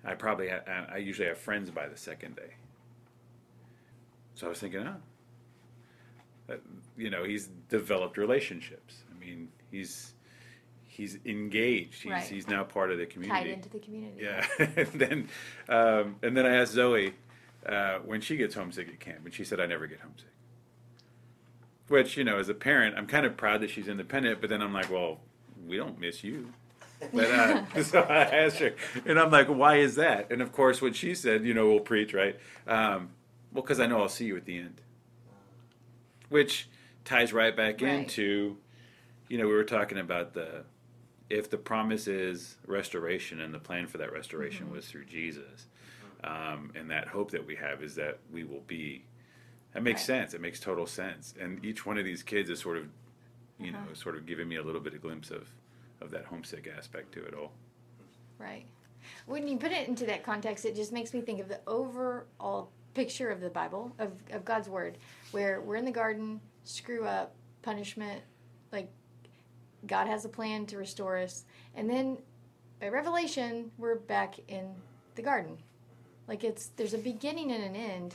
I 0.05 0.15
probably 0.15 0.51
ha- 0.51 0.67
I 0.67 0.97
I 0.97 0.97
usually 0.99 1.29
have 1.29 1.39
friends 1.39 1.71
by 1.71 1.89
the 1.89 1.97
second 1.97 2.37
day. 2.37 2.53
So 4.35 4.47
I 4.47 4.51
was 4.51 4.59
thinking, 4.59 4.87
oh, 4.87 4.97
that, 6.49 6.61
you 6.99 7.09
know, 7.09 7.25
he's 7.25 7.47
developed 7.71 8.19
relationships. 8.19 9.05
I 9.11 9.19
mean, 9.19 9.49
he's 9.71 10.13
he's 10.99 11.17
engaged. 11.25 12.03
He's 12.03 12.13
Right. 12.13 12.23
he's 12.25 12.49
now 12.49 12.65
part 12.65 12.91
of 12.91 12.99
the 12.99 13.07
community. 13.07 13.41
Tied 13.45 13.51
into 13.51 13.69
the 13.71 13.79
community. 13.79 14.21
Yeah, 14.23 14.47
and 14.59 14.89
then 14.95 15.29
um, 15.71 16.17
and 16.23 16.37
then 16.37 16.45
I 16.45 16.57
asked 16.57 16.73
Zoe 16.73 17.15
uh, 17.65 17.99
when 18.05 18.21
she 18.21 18.37
gets 18.37 18.55
homesick 18.55 18.89
at 18.89 19.01
camp, 19.01 19.21
and 19.25 19.33
she 19.33 19.45
said 19.45 19.61
I 19.61 19.67
never 19.67 19.87
get 19.87 20.01
homesick. 20.01 20.29
Which 21.89 22.19
you 22.19 22.25
know, 22.25 22.39
as 22.39 22.49
a 22.51 22.55
parent, 22.55 22.97
I'm 22.99 23.07
kind 23.07 23.25
of 23.25 23.37
proud 23.39 23.63
that 23.63 23.71
she's 23.71 23.89
independent, 23.89 24.41
but 24.43 24.51
then 24.51 24.61
I'm 24.61 24.75
like, 24.75 24.91
well, 24.91 25.21
we 25.67 25.77
don't 25.79 25.99
miss 25.99 26.23
you. 26.23 26.53
But 27.15 27.27
uh, 27.31 27.83
so 27.85 28.01
I 28.01 28.25
asked 28.25 28.59
her, 28.59 28.75
and 29.07 29.21
I'm 29.21 29.31
like, 29.31 29.47
why 29.47 29.77
is 29.77 29.95
that? 29.95 30.33
And 30.33 30.43
of 30.43 30.51
course, 30.51 30.83
what 30.83 30.97
she 30.97 31.15
said, 31.15 31.45
you 31.45 31.55
know, 31.55 31.69
we'll 31.69 31.79
preach, 31.79 32.13
right? 32.13 32.37
Um, 32.67 33.11
well, 33.53 33.63
because 33.63 33.79
I 33.79 33.87
know 33.87 34.03
I'll 34.03 34.09
see 34.09 34.25
you 34.25 34.37
at 34.37 34.47
the 34.47 34.59
end. 34.59 34.81
Which 36.29 36.69
ties 37.05 37.33
right 37.33 37.57
back 37.57 37.81
Right. 37.81 38.01
into, 38.01 38.57
you 39.29 39.39
know, 39.39 39.47
we 39.47 39.53
were 39.55 39.63
talking 39.63 39.97
about 39.99 40.35
the 40.35 40.65
if 41.31 41.51
the 41.51 41.59
promise 41.59 42.07
is 42.07 42.57
restoration 42.67 43.41
and 43.41 43.53
the 43.53 43.59
plan 43.59 43.87
for 43.87 43.99
that 43.99 44.13
restoration 44.13 44.67
Mm-hmm. 44.67 44.77
was 44.77 44.87
through 44.87 45.05
Jesus, 45.05 45.67
um, 46.25 46.73
and 46.75 46.91
that 46.91 47.09
hope 47.09 47.31
that 47.31 47.47
we 47.47 47.55
have 47.57 47.83
is 47.83 47.95
that 47.97 48.19
we 48.33 48.45
will 48.45 48.63
be. 48.67 49.05
That 49.75 49.83
makes 49.83 50.01
Right. 50.03 50.21
sense. 50.21 50.35
It 50.35 50.41
makes 50.41 50.59
total 50.61 50.87
sense. 50.87 51.35
And 51.39 51.63
each 51.65 51.85
one 51.85 51.99
of 51.99 52.05
these 52.05 52.23
kids 52.23 52.49
is 52.51 52.59
sort 52.59 52.79
of, 52.79 52.89
you 53.61 53.71
know, 53.73 53.79
Uh-huh. 53.79 53.95
sort 53.95 54.17
of 54.17 54.25
giving 54.27 54.49
me 54.49 54.57
a 54.57 54.63
little 54.63 54.81
bit 54.81 54.95
of 54.95 55.03
glimpse 55.03 55.31
of, 55.31 55.49
of 56.01 56.11
that 56.11 56.25
homesick 56.25 56.67
aspect 56.67 57.13
to 57.13 57.25
it 57.25 57.35
all. 57.35 57.53
Right. 58.39 58.67
When 59.27 59.47
you 59.47 59.59
put 59.59 59.73
it 59.73 59.87
into 59.89 60.07
that 60.07 60.23
context, 60.25 60.65
it 60.65 60.75
just 60.75 60.93
makes 60.93 61.13
me 61.15 61.21
think 61.21 61.41
of 61.41 61.49
the 61.49 61.61
overall 61.67 62.71
picture 62.95 63.31
of 63.31 63.41
the 63.41 63.51
Bible, 63.51 63.93
of, 63.99 64.13
of 64.33 64.45
God's 64.45 64.69
Word, 64.69 64.99
where 65.31 65.61
we're 65.61 65.77
in 65.77 65.85
the 65.85 65.93
garden, 65.93 66.41
screw 66.65 67.05
up, 67.05 67.35
punishment, 67.63 68.23
God 69.87 70.07
has 70.07 70.25
a 70.25 70.29
plan 70.29 70.67
to 70.67 70.77
restore 70.77 71.19
us. 71.19 71.45
And 71.75 71.89
then 71.89 72.19
by 72.81 72.89
revelation, 72.89 73.71
we're 73.79 73.97
back 73.97 74.37
in 74.49 74.75
the 75.15 75.23
garden. 75.23 75.59
Like 76.27 76.45
it's 76.45 76.69
there's 76.77 76.95
a 76.95 76.99
beginning 76.99 77.53
and 77.53 77.65
an 77.65 77.77
end. 77.77 78.15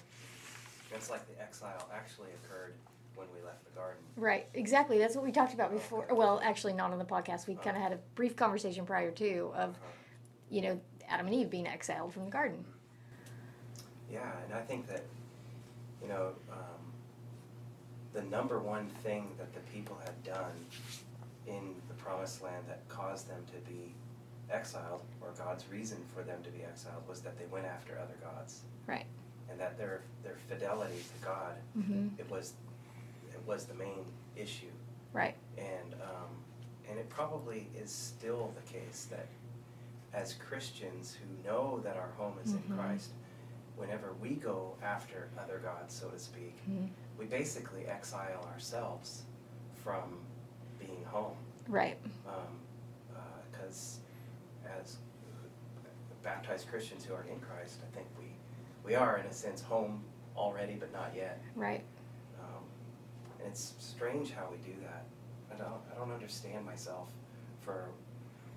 It's 0.94 1.10
like 1.10 1.28
the 1.28 1.42
exile 1.42 1.90
actually 1.94 2.30
occurred 2.44 2.76
when 3.16 3.28
we 3.34 3.44
left 3.46 3.64
the 3.66 3.72
garden. 3.72 4.02
Right, 4.16 4.48
exactly. 4.54 4.98
That's 5.00 5.16
what 5.16 5.24
we 5.24 5.32
talked 5.32 5.54
about 5.54 5.72
before. 5.72 6.08
Well, 6.12 6.40
actually, 6.44 6.74
not 6.74 6.92
on 6.92 7.00
the 7.00 7.06
podcast. 7.06 7.48
We 7.48 7.56
kind 7.56 7.76
of 7.76 7.82
had 7.82 7.94
a 7.94 8.00
brief 8.16 8.36
conversation 8.36 8.86
prior 8.86 9.12
to 9.12 9.52
of, 9.56 9.76
you 10.50 10.62
know, 10.62 10.82
Adam 11.08 11.28
and 11.28 11.36
Eve 11.36 11.50
being 11.50 11.68
exiled 11.68 12.14
from 12.14 12.26
the 12.26 12.32
garden. 12.32 12.64
Yeah, 14.12 14.32
and 14.46 14.54
I 14.54 14.62
think 14.62 14.88
that, 14.88 15.04
you 16.02 16.08
know, 16.08 16.34
um, 16.52 16.58
the 18.14 18.22
number 18.24 18.60
one 18.60 18.88
thing 19.04 19.28
that 19.40 19.54
the 19.54 19.60
people 19.72 19.98
had 20.04 20.24
done 20.24 20.52
in 21.48 21.76
the 21.88 21.94
promised 21.96 22.42
land 22.44 22.64
that 22.68 22.88
caused 22.90 23.30
them 23.30 23.44
to 23.48 23.72
be 23.72 23.94
exiled, 24.52 25.02
or 25.22 25.32
God's 25.38 25.68
reason 25.70 25.98
for 26.16 26.22
them 26.24 26.42
to 26.44 26.50
be 26.50 26.64
exiled, 26.64 27.08
was 27.08 27.22
that 27.22 27.38
they 27.38 27.46
went 27.46 27.66
after 27.66 27.98
other 28.00 28.16
gods, 28.22 28.62
Right. 28.88 29.06
and 29.50 29.60
that 29.60 29.78
their 29.78 30.02
their 30.24 30.36
fidelity 30.48 30.98
to 31.20 31.26
God 31.26 31.56
Mm-hmm. 31.78 32.10
it 32.20 32.30
was 32.30 32.54
it 33.32 33.42
was 33.48 33.66
the 33.66 33.74
main 33.74 34.06
issue. 34.36 34.72
Right. 35.14 35.36
And 35.58 35.94
um, 35.96 36.30
and 36.90 37.00
it 37.00 37.10
probably 37.10 37.68
is 37.76 37.92
still 37.92 38.54
the 38.56 38.72
case 38.74 39.08
that 39.12 39.28
as 40.14 40.34
Christians 40.34 41.16
who 41.16 41.50
know 41.50 41.80
that 41.84 41.98
our 41.98 42.12
home 42.18 42.36
is 42.44 42.52
Mhm. 42.54 42.70
in 42.70 42.78
Christ, 42.78 43.10
whenever 43.78 44.14
we 44.22 44.36
go 44.36 44.76
after 44.84 45.30
other 45.40 45.58
gods, 45.60 45.94
so 45.96 46.10
to 46.10 46.20
speak, 46.20 46.56
Mhm. 46.70 46.90
we 47.18 47.26
basically 47.26 47.88
exile 47.88 48.44
ourselves 48.54 49.24
from 49.84 50.20
being 50.86 51.04
home. 51.06 51.36
Right. 51.68 51.98
Because 53.52 54.00
as 54.80 54.98
baptized 56.24 56.68
Christians 56.70 57.06
who 57.06 57.14
are 57.14 57.26
in 57.30 57.40
Christ, 57.40 57.80
I 57.88 57.96
think 57.96 58.08
we, 58.18 58.26
we 58.86 58.96
are, 58.96 59.18
in 59.18 59.26
a 59.26 59.34
sense, 59.34 59.62
home 59.62 60.04
already, 60.36 60.76
but 60.76 60.92
not 60.92 61.12
yet. 61.16 61.42
Right. 61.56 61.84
Um, 62.40 62.64
and 63.40 63.50
it's 63.50 63.74
strange 63.80 64.32
how 64.32 64.48
we 64.52 64.58
do 64.58 64.74
that. 64.82 65.06
I 65.54 65.58
don't, 65.58 65.82
I 65.92 65.98
don't 65.98 66.12
understand 66.12 66.66
myself 66.66 67.10
for 67.62 67.90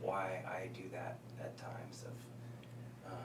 why 0.01 0.43
I 0.47 0.69
do 0.69 0.83
that 0.93 1.19
at 1.41 1.57
times 1.57 2.05
of, 2.05 3.13
um, 3.13 3.19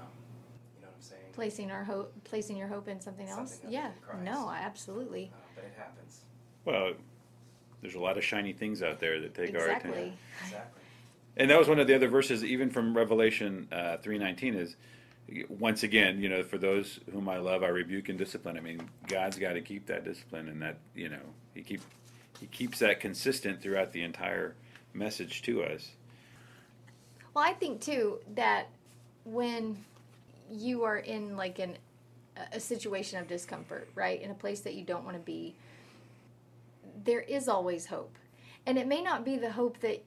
you 0.75 0.81
know 0.81 0.87
what 0.87 0.95
I'm 0.95 1.01
saying? 1.01 1.21
Placing 1.33 1.71
our 1.71 1.83
hope, 1.83 2.13
placing 2.23 2.57
your 2.57 2.67
hope 2.67 2.87
in 2.87 2.99
something 2.99 3.27
else. 3.27 3.53
Something 3.53 3.77
other 3.77 3.93
yeah. 4.13 4.23
No, 4.23 4.49
absolutely. 4.49 5.31
Uh, 5.33 5.37
but 5.55 5.63
it 5.63 5.73
happens. 5.77 6.21
Well, 6.65 6.93
there's 7.81 7.95
a 7.95 7.99
lot 7.99 8.17
of 8.17 8.23
shiny 8.23 8.53
things 8.53 8.81
out 8.83 8.99
there 8.99 9.19
that 9.19 9.33
take 9.33 9.55
our 9.55 9.67
attention. 9.67 9.89
exactly. 9.89 10.13
Exactly. 10.43 10.81
And 11.37 11.49
that 11.49 11.57
was 11.57 11.67
one 11.67 11.79
of 11.79 11.87
the 11.87 11.95
other 11.95 12.09
verses, 12.09 12.43
even 12.43 12.69
from 12.69 12.95
Revelation 12.95 13.67
uh, 13.71 13.97
three 13.97 14.17
nineteen, 14.17 14.55
is 14.55 14.75
once 15.47 15.83
again, 15.83 16.19
you 16.19 16.29
know, 16.29 16.43
for 16.43 16.57
those 16.57 16.99
whom 17.11 17.29
I 17.29 17.37
love, 17.37 17.63
I 17.63 17.67
rebuke 17.67 18.09
and 18.09 18.17
discipline. 18.17 18.57
I 18.57 18.59
mean, 18.59 18.81
God's 19.07 19.37
got 19.37 19.53
to 19.53 19.61
keep 19.61 19.85
that 19.87 20.03
discipline, 20.03 20.49
and 20.49 20.61
that 20.61 20.77
you 20.93 21.09
know, 21.09 21.21
he 21.53 21.61
keep 21.61 21.81
he 22.39 22.47
keeps 22.47 22.79
that 22.79 22.99
consistent 22.99 23.61
throughout 23.61 23.93
the 23.93 24.03
entire 24.03 24.55
message 24.93 25.41
to 25.43 25.63
us. 25.63 25.91
Well, 27.33 27.45
I 27.45 27.53
think 27.53 27.79
too 27.79 28.19
that 28.35 28.67
when 29.23 29.77
you 30.51 30.83
are 30.83 30.97
in 30.97 31.37
like 31.37 31.59
an 31.59 31.77
a 32.51 32.59
situation 32.59 33.19
of 33.19 33.27
discomfort, 33.27 33.89
right, 33.95 34.21
in 34.21 34.31
a 34.31 34.35
place 34.35 34.61
that 34.61 34.73
you 34.73 34.83
don't 34.83 35.03
want 35.03 35.15
to 35.15 35.23
be, 35.23 35.55
there 37.03 37.21
is 37.21 37.47
always 37.47 37.85
hope, 37.87 38.17
and 38.65 38.77
it 38.77 38.87
may 38.87 39.01
not 39.01 39.25
be 39.25 39.37
the 39.37 39.51
hope 39.51 39.79
that 39.79 40.03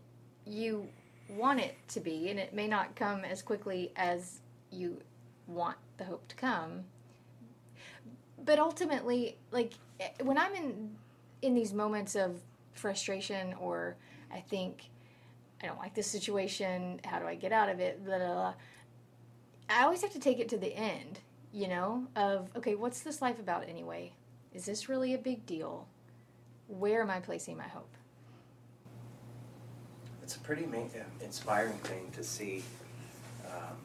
you 0.47 0.89
want 1.29 1.61
it 1.61 1.77
to 1.89 2.01
be, 2.01 2.29
and 2.31 2.39
it 2.39 2.55
may 2.55 2.69
not 2.69 2.95
come 2.95 3.25
as 3.25 3.43
quickly 3.43 3.93
as 3.97 4.41
you 4.71 5.01
want 5.47 5.77
the 5.97 6.05
hope 6.05 6.27
to 6.29 6.37
come. 6.37 6.85
But 8.45 8.59
ultimately, 8.59 9.37
like 9.51 9.73
when 10.23 10.39
I'm 10.39 10.55
in 10.55 10.97
in 11.43 11.55
these 11.55 11.73
moments 11.73 12.15
of 12.15 12.41
frustration 12.73 13.55
or 13.61 13.97
I 14.33 14.41
think 14.41 14.91
I 15.63 15.67
don't 15.67 15.79
like 15.79 15.95
this 15.95 16.07
situation, 16.07 17.01
how 17.05 17.19
do 17.19 17.27
I 17.27 17.35
get 17.35 17.53
out 17.53 17.69
of 17.69 17.81
it? 17.81 18.05
Blah, 18.05 18.19
blah, 18.19 18.33
blah. 18.33 18.55
I 19.69 19.85
always 19.85 20.03
have 20.03 20.13
to 20.13 20.19
take 20.19 20.39
it 20.39 20.49
to 20.51 20.59
the 20.59 20.75
end, 20.75 21.21
you 21.53 21.69
know, 21.69 22.07
of 22.17 22.51
okay, 22.57 22.75
what's 22.75 23.01
this 23.01 23.23
life 23.23 23.39
about 23.39 23.69
anyway? 23.69 24.13
Is 24.53 24.67
this 24.67 24.89
really 24.89 25.15
a 25.15 25.19
big 25.19 25.47
deal? 25.47 25.87
Where 26.69 27.03
am 27.03 27.11
I 27.11 27.21
placing 27.21 27.57
my 27.57 27.69
hope? 27.69 27.91
It's 30.23 30.37
a 30.37 30.41
pretty 30.41 30.67
ma- 30.67 30.79
inspiring 31.23 31.77
thing 31.79 32.11
to 32.13 32.25
see 32.25 32.63
um, 33.47 33.77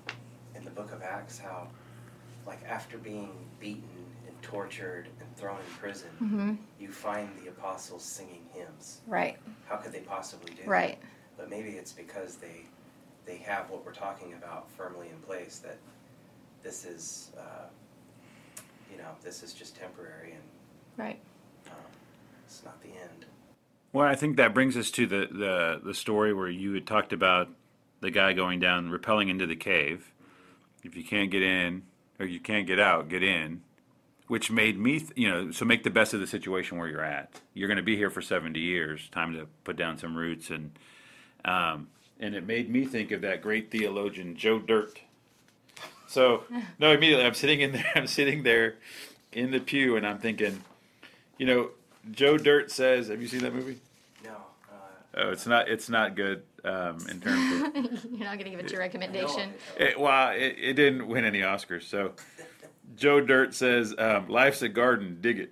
in 0.56 0.64
the 0.64 0.70
book 0.72 0.92
of 0.94 1.02
Acts 1.02 1.38
how, 1.38 1.68
like, 2.48 2.60
after 2.68 2.98
being 2.98 3.32
beaten 3.60 3.84
and 4.28 4.42
tortured 4.42 5.08
and 5.20 5.36
thrown 5.36 5.58
in 5.58 5.66
prison, 5.80 6.10
Mm-hmm. 6.22 6.54
you 6.80 6.90
find 6.90 7.30
the 7.44 7.50
apostles 7.50 8.04
singing 8.04 8.44
hymns. 8.54 9.02
Right, 9.08 9.38
How 9.68 9.76
could 9.76 9.92
they 9.92 10.00
possibly 10.00 10.54
do 10.54 10.62
right, 10.66 10.66
that? 10.66 10.70
Right. 10.72 11.00
But 11.38 11.50
maybe 11.50 11.70
it's 11.72 11.92
because 11.94 12.36
they 12.36 12.66
they 13.26 13.38
have 13.38 13.70
what 13.70 13.86
we're 13.86 13.94
talking 13.94 14.34
about 14.34 14.70
firmly 14.72 15.08
in 15.10 15.18
place. 15.22 15.60
That 15.60 15.78
this 16.64 16.84
is, 16.84 17.32
uh, 17.38 17.68
you 18.92 18.98
know, 18.98 19.10
this 19.24 19.44
is 19.44 19.54
just 19.54 19.76
temporary 19.78 20.32
and 20.32 20.42
right. 20.98 21.20
It's 22.50 22.66
not 22.66 22.82
the 22.82 22.90
end. 22.90 23.26
Well, 23.94 24.08
I 24.08 24.16
think 24.16 24.38
that 24.38 24.54
brings 24.54 24.76
us 24.76 24.90
to 24.92 25.06
the, 25.06 25.28
the, 25.32 25.82
the 25.84 25.94
story 25.94 26.34
where 26.34 26.50
you 26.50 26.74
had 26.74 26.88
talked 26.88 27.14
about 27.14 27.50
the 28.02 28.10
guy 28.12 28.34
going 28.34 28.60
down, 28.60 28.90
rappelling 28.90 29.30
into 29.30 29.46
the 29.46 29.56
cave. 29.56 30.12
If 30.84 30.96
you 30.96 31.04
can't 31.04 31.30
get 31.30 31.44
in, 31.44 31.84
or 32.20 32.26
you 32.26 32.40
can't 32.40 32.66
get 32.66 32.80
out, 32.80 33.10
get 33.10 33.24
in. 33.24 33.62
Which 34.28 34.52
made 34.52 34.80
me, 34.80 35.00
th- 35.00 35.12
you 35.16 35.30
know, 35.30 35.52
so 35.52 35.66
make 35.66 35.84
the 35.84 35.90
best 35.90 36.14
of 36.14 36.20
the 36.20 36.28
situation 36.28 36.78
where 36.78 36.88
you're 36.88 37.04
at. 37.04 37.42
You're 37.54 37.68
going 37.68 37.78
to 37.78 37.84
be 37.84 37.98
here 37.98 38.10
for 38.10 38.22
70 38.22 38.60
years. 38.60 39.10
Time 39.10 39.34
to 39.34 39.48
put 39.64 39.76
down 39.76 39.98
some 39.98 40.16
roots. 40.16 40.50
And, 40.50 40.72
um, 41.46 41.88
and 42.20 42.36
it 42.36 42.46
made 42.46 42.70
me 42.70 42.86
think 42.86 43.12
of 43.12 43.22
that 43.22 43.42
great 43.42 43.72
theologian, 43.72 44.36
Joe 44.36 44.60
Dirt. 44.60 45.02
So, 46.08 46.44
no, 46.80 46.92
immediately 46.92 47.26
I'm 47.26 47.34
sitting 47.34 47.62
in 47.62 47.72
there, 47.72 47.92
I'm 47.96 48.08
sitting 48.08 48.44
there 48.44 48.76
in 49.32 49.52
the 49.52 49.60
pew, 49.60 49.96
and 49.96 50.06
I'm 50.06 50.20
thinking, 50.20 50.62
you 51.38 51.46
know, 51.48 51.70
Joe 52.12 52.38
Dirt 52.38 52.72
says, 52.72 53.08
have 53.10 53.22
you 53.22 53.28
seen 53.28 53.42
that 53.42 53.54
movie? 53.54 53.80
No. 54.24 54.32
Uh, 54.32 54.36
Oh, 55.16 55.30
it's 55.32 55.48
not. 55.48 55.68
It's 55.68 55.90
not 55.90 56.16
good 56.16 56.44
um, 56.64 56.98
in 57.10 57.20
terms 57.20 57.76
of. 57.76 57.76
You're 58.12 58.20
not 58.26 58.38
going 58.38 58.46
to 58.46 58.50
give 58.52 58.60
it 58.60 58.72
your 58.72 58.80
recommendation. 58.80 59.54
it. 59.78 59.82
It, 59.90 60.00
well, 60.00 60.32
it, 60.32 60.56
it 60.60 60.74
didn't 60.74 61.08
win 61.08 61.26
any 61.26 61.40
Oscars. 61.42 61.84
So, 61.84 62.14
Joe 62.96 63.20
Dirt 63.20 63.54
says, 63.56 63.94
um, 63.98 64.30
"Life's 64.30 64.62
a 64.62 64.70
garden. 64.70 65.18
Dig 65.20 65.40
it. 65.40 65.52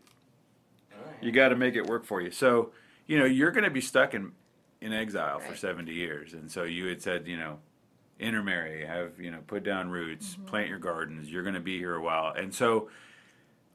All 0.94 1.04
right. 1.06 1.16
You 1.24 1.32
got 1.32 1.50
to 1.50 1.56
make 1.56 1.76
it 1.76 1.88
work 1.88 2.06
for 2.06 2.22
you." 2.22 2.30
So, 2.32 2.72
you 3.08 3.18
know, 3.18 3.26
you're 3.26 3.52
going 3.52 3.64
to 3.64 3.72
be 3.72 3.82
stuck 3.82 4.14
in 4.14 4.32
in 4.80 4.94
exile 4.94 5.40
for 5.40 5.56
70 5.56 5.92
years, 5.92 6.34
and 6.34 6.52
so 6.52 6.62
you 6.64 6.86
had 6.86 7.02
said, 7.02 7.28
you 7.28 7.36
know, 7.36 7.58
intermarry, 8.20 8.86
have 8.86 9.20
you 9.20 9.32
know, 9.32 9.40
put 9.48 9.64
down 9.64 9.90
roots, 9.90 10.36
Mm-hmm. 10.36 10.46
plant 10.46 10.70
your 10.70 10.78
gardens. 10.80 11.32
You're 11.32 11.42
going 11.44 11.56
to 11.56 11.60
be 11.62 11.80
here 11.80 11.96
a 11.96 12.02
while, 12.02 12.32
and 12.34 12.54
so. 12.54 12.90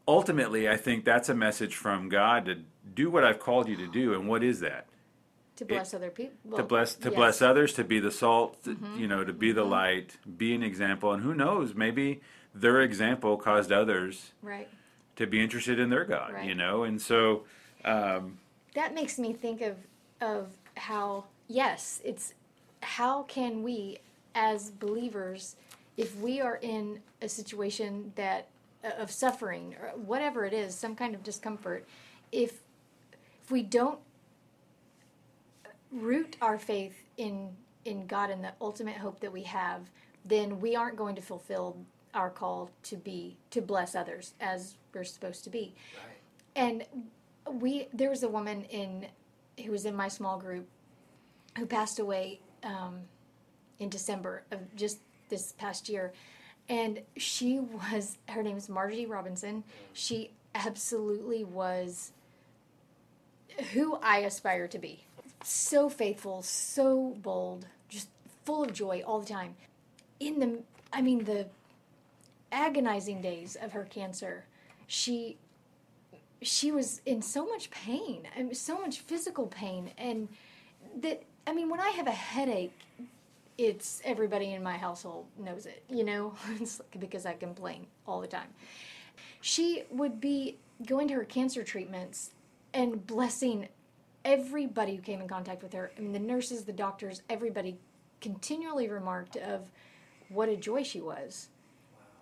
Ultimately, 0.08 0.68
I 0.68 0.76
think 0.76 1.04
that's 1.04 1.28
a 1.28 1.34
message 1.34 1.76
from 1.76 2.08
God 2.08 2.46
to 2.46 2.56
do 2.94 3.10
what 3.10 3.24
I've 3.24 3.38
called 3.38 3.68
you 3.68 3.76
to 3.76 3.86
do, 3.86 4.14
and 4.14 4.28
what 4.28 4.42
is 4.42 4.60
that? 4.60 4.86
To 5.56 5.64
bless 5.64 5.94
other 5.94 6.10
people. 6.10 6.56
to 6.56 6.64
bless 6.64 6.94
to 6.96 7.08
yes. 7.10 7.16
bless 7.16 7.42
others, 7.42 7.72
to 7.74 7.84
be 7.84 8.00
the 8.00 8.10
salt, 8.10 8.62
to- 8.64 8.74
Mhm. 8.74 8.98
you 8.98 9.06
know, 9.06 9.22
to 9.22 9.32
be 9.32 9.52
the 9.52 9.64
light, 9.64 10.16
be 10.36 10.54
an 10.54 10.62
example, 10.62 11.12
and 11.12 11.22
who 11.22 11.34
knows, 11.34 11.74
maybe 11.74 12.20
their 12.54 12.80
example 12.80 13.36
caused 13.36 13.70
others 13.70 14.32
Right. 14.42 14.68
to 15.16 15.26
be 15.26 15.40
interested 15.40 15.78
in 15.78 15.90
their 15.90 16.04
God, 16.04 16.44
you 16.44 16.54
know, 16.54 16.82
and 16.82 17.00
so 17.00 17.44
um, 17.84 18.38
that 18.74 18.94
makes 18.94 19.18
me 19.18 19.32
think 19.32 19.60
of 19.60 19.76
of 20.20 20.48
how 20.76 21.24
yes 21.48 22.00
it's 22.04 22.34
how 22.80 23.22
can 23.24 23.62
we 23.62 23.98
as 24.34 24.70
believers 24.70 25.56
if 25.96 26.16
we 26.16 26.40
are 26.40 26.56
in 26.62 27.02
a 27.20 27.28
situation 27.28 28.12
that 28.16 28.48
of 28.84 29.10
suffering 29.10 29.74
or 29.80 29.88
whatever 29.96 30.44
it 30.44 30.52
is 30.52 30.74
some 30.74 30.94
kind 30.96 31.14
of 31.14 31.22
discomfort 31.22 31.86
if 32.32 32.60
if 33.42 33.50
we 33.50 33.62
don't 33.62 33.98
root 35.90 36.36
our 36.40 36.58
faith 36.58 36.94
in 37.16 37.50
in 37.84 38.06
God 38.06 38.30
and 38.30 38.42
the 38.42 38.52
ultimate 38.60 38.96
hope 38.96 39.20
that 39.20 39.32
we 39.32 39.42
have 39.44 39.90
then 40.24 40.60
we 40.60 40.76
aren't 40.76 40.96
going 40.96 41.14
to 41.16 41.22
fulfill 41.22 41.76
our 42.14 42.30
call 42.30 42.70
to 42.84 42.96
be 42.96 43.36
to 43.50 43.60
bless 43.60 43.94
others 43.94 44.34
as 44.40 44.74
we're 44.94 45.04
supposed 45.04 45.44
to 45.44 45.50
be 45.50 45.74
Right. 45.96 46.16
and 46.56 46.84
we 47.60 47.88
there 47.92 48.10
was 48.10 48.22
a 48.22 48.28
woman 48.28 48.64
in 48.64 49.06
who 49.64 49.70
was 49.72 49.84
in 49.84 49.94
my 49.94 50.08
small 50.08 50.38
group 50.38 50.66
who 51.58 51.66
passed 51.66 51.98
away 51.98 52.40
um, 52.62 53.00
in 53.78 53.88
December 53.90 54.44
of 54.50 54.60
just 54.74 54.98
this 55.28 55.52
past 55.52 55.88
year, 55.88 56.12
and 56.68 57.00
she 57.16 57.58
was 57.58 58.18
her 58.28 58.42
name 58.42 58.56
is 58.56 58.68
Margie 58.68 59.06
Robinson. 59.06 59.64
She 59.92 60.30
absolutely 60.54 61.44
was 61.44 62.12
who 63.72 63.96
I 64.02 64.18
aspire 64.18 64.68
to 64.68 64.78
be. 64.78 65.04
So 65.44 65.88
faithful, 65.88 66.42
so 66.42 67.16
bold, 67.22 67.66
just 67.88 68.08
full 68.44 68.64
of 68.64 68.72
joy 68.72 69.02
all 69.06 69.20
the 69.20 69.28
time. 69.28 69.56
In 70.20 70.38
the, 70.38 70.58
I 70.92 71.02
mean, 71.02 71.24
the 71.24 71.46
agonizing 72.52 73.20
days 73.20 73.56
of 73.60 73.72
her 73.72 73.84
cancer, 73.84 74.44
she 74.86 75.36
she 76.42 76.72
was 76.72 77.00
in 77.06 77.22
so 77.22 77.46
much 77.46 77.70
pain, 77.70 78.26
so 78.52 78.80
much 78.80 78.98
physical 79.00 79.46
pain, 79.46 79.90
and 79.96 80.28
that 81.00 81.22
I 81.46 81.52
mean, 81.52 81.68
when 81.68 81.80
I 81.80 81.90
have 81.90 82.06
a 82.06 82.12
headache, 82.12 82.72
it's 83.66 84.00
everybody 84.04 84.52
in 84.52 84.62
my 84.62 84.76
household 84.76 85.26
knows 85.38 85.66
it, 85.66 85.84
you 85.88 86.04
know, 86.04 86.34
it's 86.60 86.80
like- 86.80 86.98
because 87.00 87.26
I 87.26 87.34
complain 87.34 87.86
all 88.06 88.20
the 88.20 88.26
time. 88.26 88.48
She 89.40 89.84
would 89.90 90.20
be 90.20 90.58
going 90.86 91.08
to 91.08 91.14
her 91.14 91.24
cancer 91.24 91.62
treatments 91.62 92.30
and 92.74 93.06
blessing 93.06 93.68
everybody 94.24 94.96
who 94.96 95.02
came 95.02 95.20
in 95.20 95.28
contact 95.28 95.62
with 95.62 95.72
her. 95.72 95.92
I 95.96 96.00
mean, 96.00 96.12
the 96.12 96.18
nurses, 96.18 96.64
the 96.64 96.72
doctors, 96.72 97.22
everybody 97.28 97.76
continually 98.20 98.88
remarked 98.88 99.36
of 99.36 99.70
what 100.28 100.48
a 100.48 100.56
joy 100.56 100.82
she 100.82 101.00
was. 101.00 101.48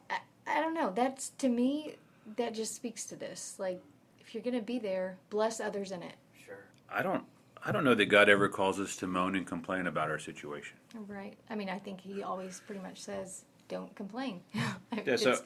I, 0.08 0.18
I 0.46 0.60
don't 0.60 0.74
know. 0.74 0.92
That's 0.94 1.30
to 1.38 1.48
me, 1.48 1.96
that 2.36 2.54
just 2.54 2.74
speaks 2.74 3.04
to 3.06 3.16
this. 3.16 3.56
Like, 3.58 3.82
if 4.20 4.34
you're 4.34 4.42
gonna 4.42 4.62
be 4.62 4.78
there, 4.78 5.18
bless 5.28 5.60
others 5.60 5.92
in 5.92 6.02
it. 6.02 6.14
Sure. 6.44 6.64
I 6.90 7.02
don't 7.02 7.24
I 7.64 7.72
don't 7.72 7.84
know 7.84 7.94
that 7.94 8.06
God 8.06 8.28
ever 8.28 8.48
calls 8.48 8.80
us 8.80 8.96
to 8.96 9.06
moan 9.06 9.34
and 9.36 9.46
complain 9.46 9.86
about 9.86 10.10
our 10.10 10.18
situation. 10.18 10.76
Right. 11.06 11.34
I 11.50 11.54
mean, 11.54 11.68
I 11.68 11.78
think 11.78 12.00
he 12.00 12.22
always 12.22 12.60
pretty 12.66 12.80
much 12.80 13.00
says, 13.00 13.44
"Don't 13.68 13.94
complain." 13.94 14.40
Yeah, 15.06 15.16
so 15.16 15.38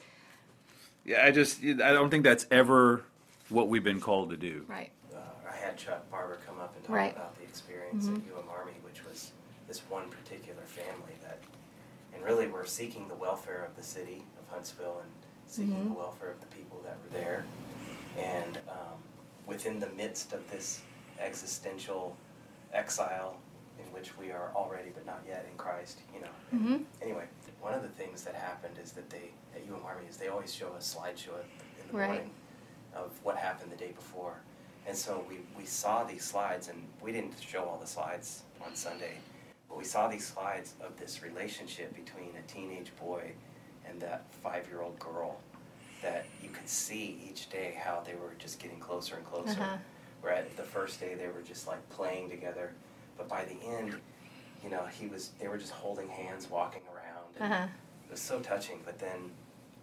yeah, 1.05 1.23
I 1.23 1.31
just 1.31 1.63
I 1.63 1.93
don't 1.93 2.09
think 2.09 2.23
that's 2.23 2.47
ever 2.49 3.03
what 3.49 3.67
we've 3.69 3.83
been 3.83 3.99
called 4.01 4.31
to 4.31 4.37
do. 4.37 4.65
right. 4.67 4.91
Uh, 5.13 5.17
I 5.51 5.55
had 5.55 5.77
Chuck 5.77 6.09
Barber 6.09 6.39
come 6.47 6.59
up 6.59 6.75
and 6.75 6.83
talk 6.83 6.95
Right. 6.95 7.15
about 7.15 7.37
the 7.37 7.43
experience 7.43 8.07
Mhm. 8.07 8.17
at 8.27 8.33
UM 8.35 8.49
Army, 8.49 8.73
which 8.83 9.03
was 9.05 9.31
this 9.67 9.81
one 9.89 10.09
particular 10.09 10.63
family 10.63 11.13
that, 11.21 11.39
and 12.13 12.23
really 12.23 12.47
we're 12.47 12.65
seeking 12.65 13.07
the 13.07 13.13
welfare 13.15 13.63
of 13.63 13.75
the 13.75 13.83
city 13.83 14.23
of 14.39 14.47
Huntsville 14.51 14.99
and 15.03 15.11
seeking 15.47 15.75
Mhm. 15.75 15.89
the 15.89 15.99
welfare 15.99 16.31
of 16.31 16.39
the 16.41 16.47
people 16.47 16.81
that 16.83 16.97
were 17.03 17.09
there. 17.19 17.45
And 18.17 18.57
um, 18.67 18.97
within 19.45 19.79
the 19.79 19.89
midst 19.89 20.33
of 20.33 20.49
this 20.49 20.81
existential 21.19 22.15
exile 22.73 23.35
in 23.79 23.85
which 23.93 24.17
we 24.17 24.31
are 24.31 24.51
already 24.55 24.89
but 24.93 25.05
not 25.05 25.21
yet 25.27 25.45
in 25.51 25.57
Christ, 25.57 25.99
you 26.13 26.21
know. 26.21 26.27
Mhm. 26.53 26.85
Anyway, 27.01 27.25
one 27.59 27.73
of 27.73 27.81
the 27.81 27.89
things 27.89 28.23
that 28.23 28.35
happened 28.35 28.77
is 28.77 28.91
that 28.93 29.09
they, 29.09 29.31
at 29.55 29.61
UM 29.67 29.83
Army, 29.85 30.05
is 30.07 30.17
they 30.17 30.27
always 30.27 30.53
show 30.53 30.67
a 30.73 30.79
slideshow 30.79 31.39
in 31.81 31.87
the 31.87 31.97
Right. 31.97 32.07
morning 32.07 32.31
of 32.93 33.11
what 33.23 33.37
happened 33.37 33.71
the 33.71 33.75
day 33.75 33.91
before. 33.91 34.35
And 34.87 34.95
so 34.95 35.25
we, 35.27 35.39
we 35.57 35.65
saw 35.65 36.03
these 36.03 36.23
slides, 36.23 36.67
and 36.69 36.87
we 37.01 37.11
didn't 37.11 37.39
show 37.41 37.63
all 37.65 37.77
the 37.77 37.87
slides 37.87 38.43
on 38.61 38.75
Sunday, 38.75 39.17
but 39.67 39.77
we 39.77 39.83
saw 39.83 40.07
these 40.07 40.25
slides 40.27 40.75
of 40.79 40.97
this 40.97 41.21
relationship 41.23 41.93
between 41.95 42.35
a 42.37 42.41
teenage 42.43 42.95
boy 42.97 43.33
and 43.87 43.99
that 44.01 44.23
five 44.43 44.67
year 44.69 44.81
old 44.81 44.97
girl 44.99 45.39
that 46.01 46.25
you 46.41 46.49
could 46.49 46.69
see 46.69 47.19
each 47.27 47.49
day 47.49 47.73
how 47.83 48.01
they 48.05 48.13
were 48.15 48.33
just 48.37 48.59
getting 48.59 48.79
closer 48.79 49.15
and 49.15 49.25
closer. 49.25 49.59
Uh-huh. 49.59 49.77
Where 50.25 50.33
at 50.33 50.57
the 50.57 50.63
first 50.63 50.99
day 50.99 51.13
they 51.13 51.27
were 51.27 51.43
just 51.47 51.67
like 51.67 51.87
playing 51.89 52.31
together, 52.31 52.71
but 53.15 53.29
by 53.29 53.45
the 53.45 53.57
end, 53.63 53.93
you 54.63 54.71
know, 54.71 54.83
he 54.87 55.05
was 55.05 55.29
they 55.39 55.47
were 55.47 55.59
just 55.59 55.71
holding 55.71 56.07
hands, 56.09 56.49
walking 56.49 56.81
around. 56.91 57.25
And 57.39 57.53
Uh-huh. 57.53 57.67
It 58.07 58.11
was 58.11 58.21
so 58.21 58.39
touching. 58.39 58.79
But 58.83 58.97
then 58.97 59.29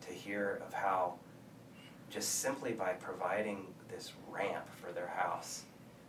to 0.08 0.12
hear 0.12 0.60
of 0.66 0.74
how 0.74 1.14
just 2.10 2.40
simply 2.40 2.72
by 2.72 2.94
providing 2.94 3.72
this 3.88 4.14
ramp 4.28 4.66
for 4.84 4.90
their 4.90 5.06
house, 5.06 5.62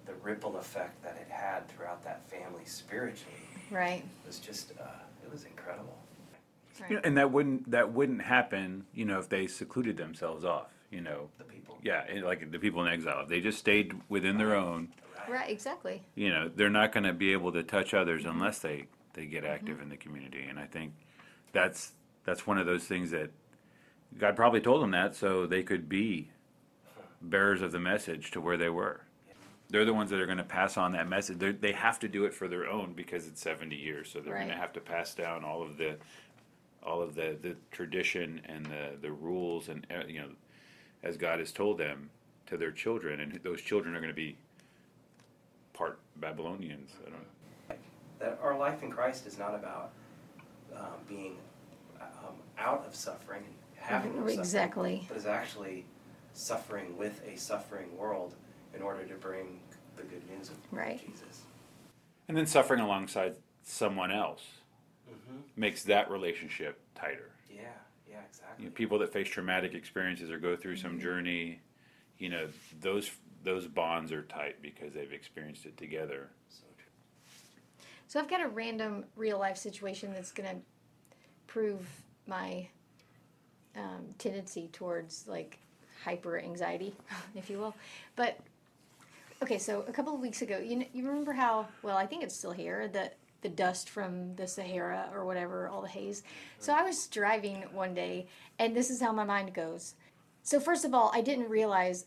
the 0.07 0.13
ripple 0.15 0.57
effect 0.57 1.03
that 1.03 1.15
it 1.21 1.31
had 1.31 1.67
throughout 1.67 2.03
that 2.03 2.25
family 2.25 2.65
spiritually 2.65 3.37
Right. 3.69 4.03
was 4.25 4.39
just 4.39 4.71
uh, 4.81 4.85
it 5.23 5.31
was 5.31 5.45
incredible. 5.45 5.95
Right. 6.81 6.89
You 6.89 6.95
know, 6.95 7.01
and 7.03 7.17
that 7.17 7.29
wouldn't 7.31 7.69
that 7.69 7.93
wouldn't 7.93 8.23
happen, 8.23 8.87
you 8.95 9.05
know, 9.05 9.19
if 9.19 9.29
they 9.29 9.45
secluded 9.45 9.95
themselves 9.95 10.43
off, 10.43 10.71
you 10.93 11.01
know. 11.01 11.29
The 11.37 11.43
people. 11.43 11.77
Yeah, 11.83 12.05
like 12.23 12.51
the 12.51 12.59
people 12.59 12.85
in 12.85 12.93
exile, 12.93 13.23
if 13.23 13.29
they 13.29 13.41
just 13.41 13.57
stayed 13.57 13.93
within 14.09 14.37
their 14.37 14.55
own, 14.55 14.89
Right. 15.27 15.49
Exactly. 15.49 16.01
you 16.15 16.29
know, 16.29 16.49
they're 16.53 16.69
not 16.69 16.91
going 16.91 17.05
to 17.05 17.13
be 17.13 17.31
able 17.31 17.51
to 17.53 17.63
touch 17.63 17.93
others 17.93 18.25
unless 18.25 18.59
they 18.59 18.87
they 19.13 19.25
get 19.25 19.45
active 19.45 19.79
in 19.81 19.89
the 19.89 19.97
community. 19.97 20.43
And 20.49 20.59
I 20.59 20.65
think 20.65 20.93
that's 21.51 21.93
that's 22.25 22.47
one 22.47 22.57
of 22.57 22.65
those 22.65 22.83
things 22.83 23.11
that 23.11 23.31
God 24.17 24.35
probably 24.35 24.61
told 24.61 24.81
them 24.81 24.91
that 24.91 25.15
so 25.15 25.45
they 25.45 25.63
could 25.63 25.87
be 25.87 26.29
bearers 27.21 27.61
of 27.61 27.71
the 27.71 27.79
message 27.79 28.31
to 28.31 28.41
where 28.41 28.57
they 28.57 28.69
were. 28.69 29.01
They're 29.69 29.85
the 29.85 29.93
ones 29.93 30.11
that 30.11 30.19
are 30.19 30.25
going 30.25 30.37
to 30.37 30.43
pass 30.43 30.77
on 30.77 30.91
that 30.91 31.07
message. 31.07 31.39
They're, 31.39 31.53
they 31.53 31.71
have 31.71 31.97
to 31.99 32.07
do 32.07 32.25
it 32.25 32.33
for 32.33 32.47
their 32.47 32.67
own 32.67 32.93
because 32.93 33.27
it's 33.27 33.41
70 33.41 33.75
years. 33.75 34.09
So 34.11 34.19
they're 34.19 34.35
going 34.35 34.49
to 34.49 34.55
have 34.55 34.73
to 34.73 34.81
pass 34.81 35.15
down 35.15 35.43
all 35.43 35.63
of 35.63 35.77
the 35.77 35.95
all 36.83 37.01
of 37.01 37.15
the, 37.15 37.37
the 37.41 37.55
tradition 37.71 38.41
and 38.45 38.65
the, 38.65 38.89
the 39.01 39.11
rules 39.11 39.69
and 39.69 39.87
uh, 39.89 40.03
you 40.05 40.19
know 40.19 40.29
as 41.03 41.17
God 41.17 41.39
has 41.39 41.51
told 41.51 41.77
them 41.77 42.09
to 42.47 42.57
their 42.57 42.71
children 42.71 43.19
and 43.19 43.39
those 43.43 43.61
children 43.61 43.95
are 43.95 43.99
going 43.99 44.09
to 44.11 44.15
be 44.15 44.35
part 45.73 45.99
Babylonians. 46.17 46.91
I 47.05 47.09
don't 47.09 47.79
That 48.19 48.39
our 48.41 48.57
life 48.57 48.83
in 48.83 48.91
Christ 48.91 49.27
is 49.27 49.37
not 49.37 49.55
about 49.55 49.91
um, 50.75 50.85
being 51.07 51.37
um, 52.01 52.33
out 52.57 52.85
of 52.87 52.95
suffering 52.95 53.43
and 53.45 53.53
having 53.75 54.11
no 54.15 54.21
suffering, 54.27 54.39
Exactly. 54.39 55.05
but 55.07 55.17
is 55.17 55.25
actually 55.25 55.85
suffering 56.33 56.97
with 56.97 57.21
a 57.27 57.37
suffering 57.37 57.95
world 57.97 58.35
in 58.75 58.81
order 58.81 59.03
to 59.05 59.13
bring 59.15 59.59
the 59.97 60.03
good 60.03 60.21
news 60.29 60.49
of 60.49 60.55
Right. 60.71 60.99
Jesus. 61.05 61.41
And 62.27 62.37
then 62.37 62.45
suffering 62.47 62.79
alongside 62.79 63.35
someone 63.63 64.11
else 64.11 64.41
Mm-hmm. 65.09 65.41
makes 65.57 65.83
that 65.83 66.09
relationship 66.09 66.79
tighter. 66.95 67.29
Yeah, 68.13 68.19
yeah, 68.19 68.25
exactly. 68.29 68.63
You 68.63 68.69
know, 68.69 68.75
people 68.75 68.99
that 68.99 69.11
face 69.11 69.27
traumatic 69.27 69.73
experiences 69.73 70.29
or 70.31 70.37
go 70.37 70.55
through 70.55 70.77
some 70.77 70.99
journey, 70.99 71.59
you 72.17 72.29
know, 72.29 72.47
those 72.79 73.11
those 73.43 73.67
bonds 73.67 74.11
are 74.11 74.23
tight 74.23 74.61
because 74.61 74.93
they've 74.93 75.11
experienced 75.11 75.65
it 75.65 75.75
together. 75.77 76.29
So. 76.49 76.63
So 78.13 78.19
I've 78.19 78.29
got 78.29 78.41
a 78.41 78.47
random 78.47 79.05
real 79.15 79.39
life 79.39 79.57
situation 79.57 80.13
that's 80.13 80.31
going 80.31 80.47
to 80.47 80.55
prove 81.47 81.83
my 82.27 82.67
um, 83.75 84.05
tendency 84.19 84.69
towards 84.71 85.27
like 85.27 85.57
hyper 86.03 86.37
anxiety, 86.37 86.93
if 87.35 87.49
you 87.49 87.57
will. 87.57 87.73
But 88.15 88.39
okay, 89.41 89.57
so 89.57 89.83
a 89.87 89.91
couple 89.91 90.13
of 90.13 90.19
weeks 90.19 90.43
ago, 90.43 90.59
you 90.59 90.77
kn- 90.77 90.89
you 90.93 91.07
remember 91.07 91.33
how 91.33 91.67
well 91.81 91.97
I 91.97 92.05
think 92.05 92.21
it's 92.21 92.35
still 92.37 92.51
here 92.51 92.87
that 92.89 93.15
the 93.43 93.49
dust 93.49 93.89
from 93.89 94.35
the 94.35 94.47
Sahara 94.47 95.09
or 95.13 95.25
whatever, 95.25 95.67
all 95.67 95.81
the 95.81 95.87
haze. 95.87 96.23
So 96.59 96.73
I 96.73 96.81
was 96.81 97.05
driving 97.07 97.61
one 97.73 97.93
day, 97.93 98.27
and 98.57 98.75
this 98.75 98.89
is 98.89 98.99
how 99.01 99.11
my 99.11 99.25
mind 99.25 99.53
goes. 99.53 99.93
So 100.41 100.59
first 100.59 100.85
of 100.85 100.93
all, 100.93 101.11
I 101.13 101.21
didn't 101.21 101.49
realize 101.49 102.05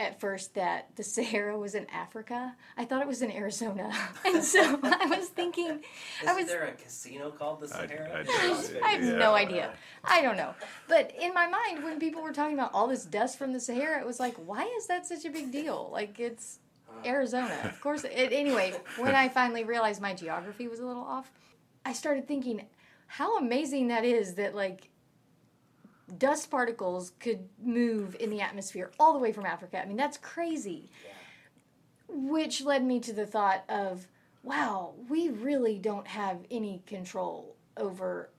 at 0.00 0.20
first 0.20 0.54
that 0.54 0.94
the 0.94 1.02
Sahara 1.02 1.58
was 1.58 1.74
in 1.74 1.84
Africa. 1.90 2.54
I 2.76 2.84
thought 2.84 3.02
it 3.02 3.08
was 3.08 3.22
in 3.22 3.32
Arizona, 3.32 3.92
and 4.24 4.44
so 4.44 4.78
I 4.82 5.06
was 5.06 5.28
thinking, 5.28 5.80
I 6.20 6.24
Isn't 6.24 6.36
was 6.36 6.46
there 6.46 6.64
a 6.66 6.72
casino 6.72 7.30
called 7.30 7.60
the 7.60 7.66
I- 7.66 7.86
Sahara? 7.86 8.24
I- 8.28 8.80
I 8.84 8.90
have 8.90 9.04
Yeah. 9.04 9.16
no 9.16 9.34
idea. 9.34 9.72
I 10.04 10.22
don't 10.22 10.36
know. 10.36 10.54
But 10.88 11.12
in 11.20 11.34
my 11.34 11.48
mind, 11.48 11.82
when 11.82 11.98
people 11.98 12.22
were 12.22 12.32
talking 12.32 12.54
about 12.54 12.70
all 12.74 12.86
this 12.86 13.04
dust 13.04 13.38
from 13.38 13.52
the 13.52 13.58
Sahara, 13.60 14.00
it 14.00 14.06
was 14.06 14.20
like, 14.20 14.34
why 14.36 14.64
is 14.78 14.86
that 14.86 15.06
such 15.06 15.24
a 15.24 15.30
big 15.30 15.50
deal? 15.50 15.88
Like, 15.92 16.20
it's 16.20 16.58
Arizona. 17.04 17.56
Of 17.64 17.80
course. 17.80 18.04
It, 18.04 18.32
anyway, 18.32 18.74
when 18.96 19.14
I 19.14 19.28
finally 19.28 19.64
realized 19.64 20.00
my 20.00 20.14
geography 20.14 20.68
was 20.68 20.80
a 20.80 20.86
little 20.86 21.02
off, 21.02 21.30
I 21.84 21.92
started 21.92 22.26
thinking 22.26 22.66
how 23.06 23.38
amazing 23.38 23.88
that 23.88 24.04
is 24.04 24.34
that, 24.34 24.54
like, 24.54 24.90
dust 26.16 26.50
particles 26.50 27.12
could 27.20 27.48
move 27.62 28.16
in 28.20 28.30
the 28.30 28.40
atmosphere 28.40 28.90
all 28.98 29.12
the 29.12 29.18
way 29.18 29.32
from 29.32 29.46
Africa. 29.46 29.80
I 29.80 29.86
mean, 29.86 29.96
that's 29.96 30.16
crazy. 30.16 30.90
Which 32.08 32.62
led 32.62 32.84
me 32.84 33.00
to 33.00 33.12
the 33.12 33.26
thought 33.26 33.64
of, 33.68 34.06
wow, 34.42 34.94
we 35.08 35.28
really 35.28 35.78
don't 35.78 36.06
have 36.06 36.38
any 36.50 36.82
control 36.86 37.56
over 37.76 38.30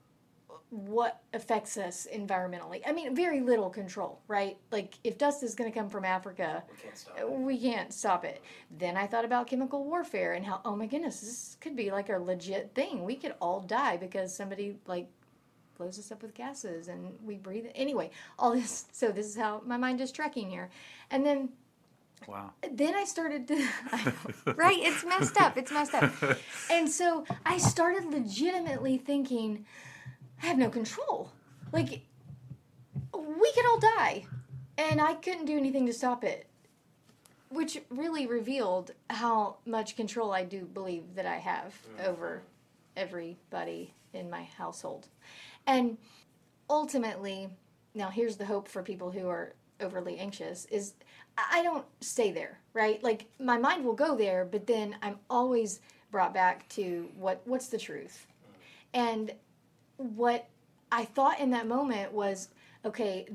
what 0.71 1.21
affects 1.34 1.77
us 1.77 2.08
environmentally. 2.13 2.82
I 2.86 2.91
mean, 2.91 3.15
very 3.15 3.41
little 3.41 3.69
control, 3.69 4.19
right? 4.27 4.58
Like, 4.71 4.95
if 5.03 5.17
dust 5.17 5.41
is 5.41 5.55
going 5.55 5.71
to 5.71 5.77
come 5.77 5.89
from 5.89 6.05
Africa, 6.05 6.63
We 6.69 6.77
can't 6.77 6.97
stop 6.97 7.17
it. 7.19 7.29
we 7.29 7.58
can't 7.58 7.93
stop 7.93 8.25
it. 8.25 8.41
Then 8.77 8.95
I 8.95 9.08
thought 9.08 9.25
about 9.25 9.47
chemical 9.47 9.84
warfare 9.84 10.34
and 10.34 10.45
how, 10.45 10.62
oh 10.65 10.75
my 10.75 10.86
goodness, 10.86 11.21
this 11.21 11.58
could 11.60 11.75
be 11.75 11.89
like 11.91 12.10
a 12.10 12.17
legit 12.19 12.75
thing. 12.75 13.03
We 13.03 13.15
could 13.15 13.34
all 13.41 13.62
die 13.62 13.97
because 13.97 14.36
somebody, 14.36 14.77
like, 14.86 15.08
blows 15.77 15.97
us 15.97 16.12
up 16.12 16.21
with 16.21 16.34
gases 16.36 16.88
and 16.88 17.13
we 17.23 17.38
breathe 17.38 17.65
it. 17.65 17.71
Anyway, 17.73 18.12
all 18.38 18.51
this. 18.53 18.86
So, 18.91 19.12
this 19.12 19.25
is 19.25 19.36
how 19.36 19.62
my 19.65 19.77
mind 19.77 20.01
is 20.01 20.12
trekking 20.12 20.49
here. 20.51 20.69
And 21.10 21.25
then 21.25 21.49
Wow. 22.27 22.51
then 22.69 22.93
I 22.95 23.05
started 23.05 23.47
to, 23.47 23.55
I 23.91 24.05
know, 24.05 24.53
right? 24.55 24.77
It's 24.77 25.03
messed 25.05 25.39
up. 25.39 25.58
It's 25.58 25.71
messed 25.71 25.95
up. 25.95 26.12
And 26.69 26.88
so 26.88 27.23
I 27.45 27.58
started 27.58 28.05
legitimately 28.12 28.97
thinking, 28.97 29.65
I 30.41 30.45
have 30.45 30.58
no 30.58 30.69
control. 30.69 31.32
Like, 31.71 32.02
we 33.13 33.52
could 33.54 33.65
all 33.65 33.80
die, 33.80 34.25
and 34.78 35.02
I 35.02 35.15
couldn't 35.15 35.45
do 35.45 35.58
anything 35.58 35.86
to 35.86 35.93
stop 35.93 36.23
it. 36.23 36.47
Which 37.49 37.82
really 37.89 38.28
revealed 38.28 38.91
how 39.10 39.58
much 39.65 39.95
control 39.95 40.32
I 40.32 40.43
do 40.43 40.65
believe 40.65 41.15
that 41.15 41.25
I 41.25 41.38
have 41.38 41.73
mm. 41.97 42.06
over 42.06 42.43
everybody 42.95 43.93
in 44.13 44.30
my 44.30 44.43
household. 44.43 45.08
And 45.65 45.97
ultimately, 46.69 47.49
now 47.95 48.10
here's 48.10 48.38
the 48.38 48.45
hope 48.45 48.67
for 48.67 48.84
people 48.84 49.12
who 49.12 49.28
are 49.28 49.54
overly 49.82 50.19
anxious 50.19 50.65
is 50.65 50.93
I 51.38 51.60
I 51.60 51.63
don't 51.63 51.86
stay 52.02 52.32
there, 52.32 52.60
right? 52.73 53.02
Like 53.04 53.25
my 53.39 53.58
mind 53.58 53.84
will 53.84 53.93
go 53.93 54.15
there, 54.15 54.45
but 54.45 54.67
then 54.67 54.95
I'm 55.02 55.19
always 55.30 55.80
brought 56.12 56.34
back 56.34 56.67
to 56.69 57.10
what 57.15 57.41
what's 57.45 57.67
the 57.67 57.78
truth. 57.78 58.28
Mm. 58.28 58.56
And 58.93 59.32
what 59.99 60.47
I 60.91 61.05
thought 61.05 61.39
in 61.39 61.51
that 61.51 61.67
moment 61.67 62.13
was 62.13 62.49
okay, 62.85 63.27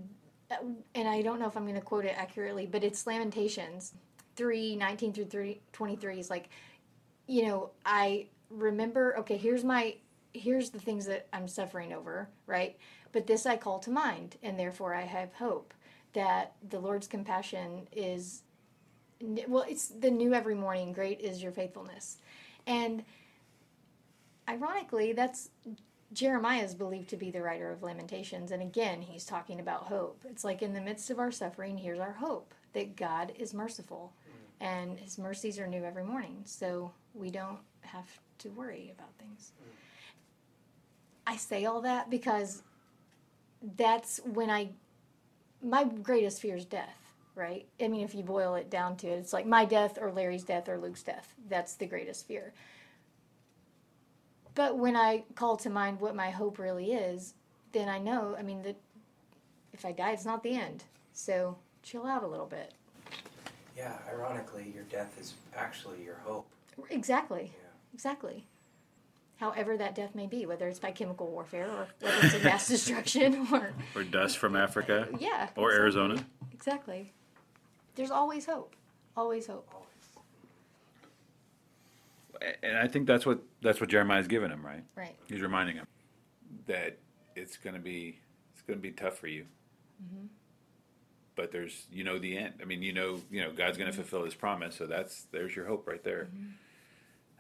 and 0.95 1.09
I 1.09 1.23
don't 1.23 1.39
know 1.39 1.47
if 1.47 1.57
I'm 1.57 1.65
going 1.65 1.75
to 1.75 1.81
quote 1.81 2.05
it 2.05 2.15
accurately, 2.17 2.67
but 2.67 2.83
it's 2.83 3.07
Lamentations 3.07 3.93
3 4.37 4.77
19 4.77 5.13
through 5.13 5.27
3, 5.27 5.61
23 5.73 6.19
is 6.19 6.31
like, 6.31 6.49
you 7.27 7.47
know, 7.47 7.71
I 7.85 8.27
remember, 8.51 9.17
okay, 9.19 9.37
here's 9.37 9.63
my, 9.63 9.97
here's 10.33 10.71
the 10.71 10.79
things 10.79 11.07
that 11.07 11.29
I'm 11.33 11.47
suffering 11.47 11.93
over, 11.93 12.29
right? 12.47 12.77
But 13.13 13.27
this 13.27 13.47
I 13.47 13.57
call 13.57 13.79
to 13.81 13.91
mind, 13.91 14.37
and 14.43 14.59
therefore 14.59 14.95
I 14.95 15.03
have 15.03 15.33
hope 15.35 15.75
that 16.15 16.55
the 16.69 16.81
Lord's 16.81 17.07
compassion 17.07 17.87
is, 17.93 18.43
well, 19.21 19.65
it's 19.69 19.89
the 19.89 20.11
new 20.11 20.33
every 20.35 20.55
morning. 20.55 20.93
Great 20.93 21.21
is 21.21 21.43
your 21.43 21.53
faithfulness. 21.53 22.19
And 22.67 23.05
ironically, 24.49 25.13
that's 25.13 25.51
Jeremiah 26.13 26.63
is 26.63 26.75
believed 26.75 27.09
to 27.11 27.17
be 27.17 27.31
the 27.31 27.43
writer 27.43 27.71
of 27.71 27.83
Lamentations, 27.83 28.51
and 28.51 28.63
again, 28.63 29.03
he's 29.03 29.25
talking 29.25 29.61
about 29.61 29.85
hope. 29.85 30.23
It's 30.29 30.45
like 30.45 30.63
in 30.63 30.73
the 30.73 30.81
midst 30.81 31.11
of 31.11 31.19
our 31.19 31.33
suffering, 31.33 31.77
here's 31.79 31.99
our 31.99 32.13
hope 32.13 32.55
that 32.75 32.97
God 32.97 33.33
is 33.39 33.55
merciful, 33.55 34.13
hmm. 34.25 34.65
and 34.65 35.01
His 35.01 35.19
mercies 35.19 35.59
are 35.59 35.67
new 35.67 35.85
every 35.85 36.05
morning, 36.05 36.43
so 36.45 36.93
we 37.15 37.31
don't 37.31 37.61
have 37.81 38.09
to 38.39 38.51
worry 38.51 38.93
about 38.97 39.15
things. 39.19 39.53
Hmm. 39.59 39.71
I 41.27 41.37
say 41.37 41.65
all 41.65 41.81
that 41.81 42.11
because 42.11 42.63
that's 43.77 44.21
when 44.25 44.51
I, 44.51 44.71
my 45.63 45.85
greatest 45.85 46.43
fear 46.43 46.57
is 46.57 46.67
death. 46.67 46.99
Right? 47.37 47.67
I 47.81 47.89
mean, 47.89 48.05
if 48.05 48.15
you 48.15 48.23
boil 48.23 48.55
it 48.55 48.71
down 48.71 48.95
to 48.99 49.09
it, 49.09 49.19
it's 49.19 49.33
like 49.33 49.45
my 49.45 49.65
death 49.65 49.99
or 50.01 50.13
Larry's 50.13 50.45
death 50.45 50.69
or 50.69 50.79
Luke's 50.79 51.03
death. 51.03 51.35
That's 51.49 51.75
the 51.75 51.87
greatest 51.87 52.29
fear. 52.29 52.53
But 54.55 54.79
when 54.79 54.97
I 54.97 55.25
call 55.35 55.57
to 55.59 55.71
mind 55.71 56.01
what 56.01 56.15
my 56.15 56.31
hope 56.31 56.59
really 56.59 56.93
is, 56.93 57.35
then 57.73 57.89
I 57.89 57.99
know, 57.99 58.37
I 58.39 58.43
mean, 58.43 58.63
that 58.63 58.77
if 59.73 59.85
I 59.85 59.93
die, 59.93 60.13
it's 60.13 60.25
not 60.25 60.43
the 60.43 60.55
end. 60.55 60.85
So 61.13 61.57
chill 61.83 62.07
out 62.07 62.23
a 62.23 62.27
little 62.27 62.47
bit. 62.47 62.73
Yeah, 63.77 63.97
ironically, 64.09 64.71
your 64.73 64.85
death 64.85 65.19
is 65.21 65.35
actually 65.57 66.03
your 66.05 66.17
hope. 66.25 66.47
Exactly. 66.91 67.51
Yeah. 67.53 67.69
Exactly. 67.93 68.47
However, 69.37 69.77
that 69.77 69.97
death 69.97 70.15
may 70.15 70.27
be, 70.27 70.47
whether 70.47 70.69
it's 70.69 70.79
by 70.79 70.93
chemical 70.93 71.27
warfare 71.27 71.69
or 71.69 71.89
whether 72.01 72.17
it's 72.23 72.35
a 72.35 72.39
mass 72.45 72.69
destruction 72.69 73.49
or. 73.53 73.73
Or 73.97 74.05
dust 74.05 74.39
from 74.39 74.55
Africa. 74.55 75.09
Yeah. 75.19 75.49
Or 75.57 75.71
exactly. 75.71 75.75
Arizona. 75.75 76.27
Exactly. 76.53 77.13
There's 77.97 78.13
always 78.13 78.47
hope. 78.47 78.77
Always 79.17 79.49
hope. 79.49 79.69
And 82.63 82.77
I 82.77 82.89
think 82.89 83.07
that's 83.07 83.25
what 83.27 83.41
that's 83.63 83.81
what 83.81 83.91
Jeremiah's 83.91 84.29
given 84.29 84.51
him, 84.51 84.65
right? 84.65 84.85
Right. 84.97 85.17
He's 85.27 85.41
reminding 85.41 85.77
him 85.77 85.87
that 86.67 86.99
it's 87.37 87.57
going 87.57 87.75
to 87.75 87.83
be 87.83 88.21
it's 88.53 88.63
going 88.63 88.79
to 88.79 88.83
be 88.83 88.93
tough 88.93 89.19
for 89.19 89.27
you. 89.27 89.45
Mm-hmm. 90.03 90.27
But 91.37 91.53
there's 91.53 91.87
you 91.91 92.05
know 92.05 92.19
the 92.19 92.37
end. 92.39 92.55
I 92.61 92.65
mean, 92.65 92.83
you 92.83 92.93
know 92.93 93.21
you 93.31 93.43
know 93.43 93.51
God's 93.53 93.79
going 93.79 93.91
to 93.91 93.93
mm-hmm. 93.93 94.03
fulfill 94.03 94.25
His 94.25 94.35
promise. 94.35 94.77
So 94.77 94.87
that's 94.87 95.27
there's 95.33 95.55
your 95.55 95.67
hope 95.67 95.87
right 95.87 96.03
there. 96.03 96.29
Mm-hmm. 96.35 96.51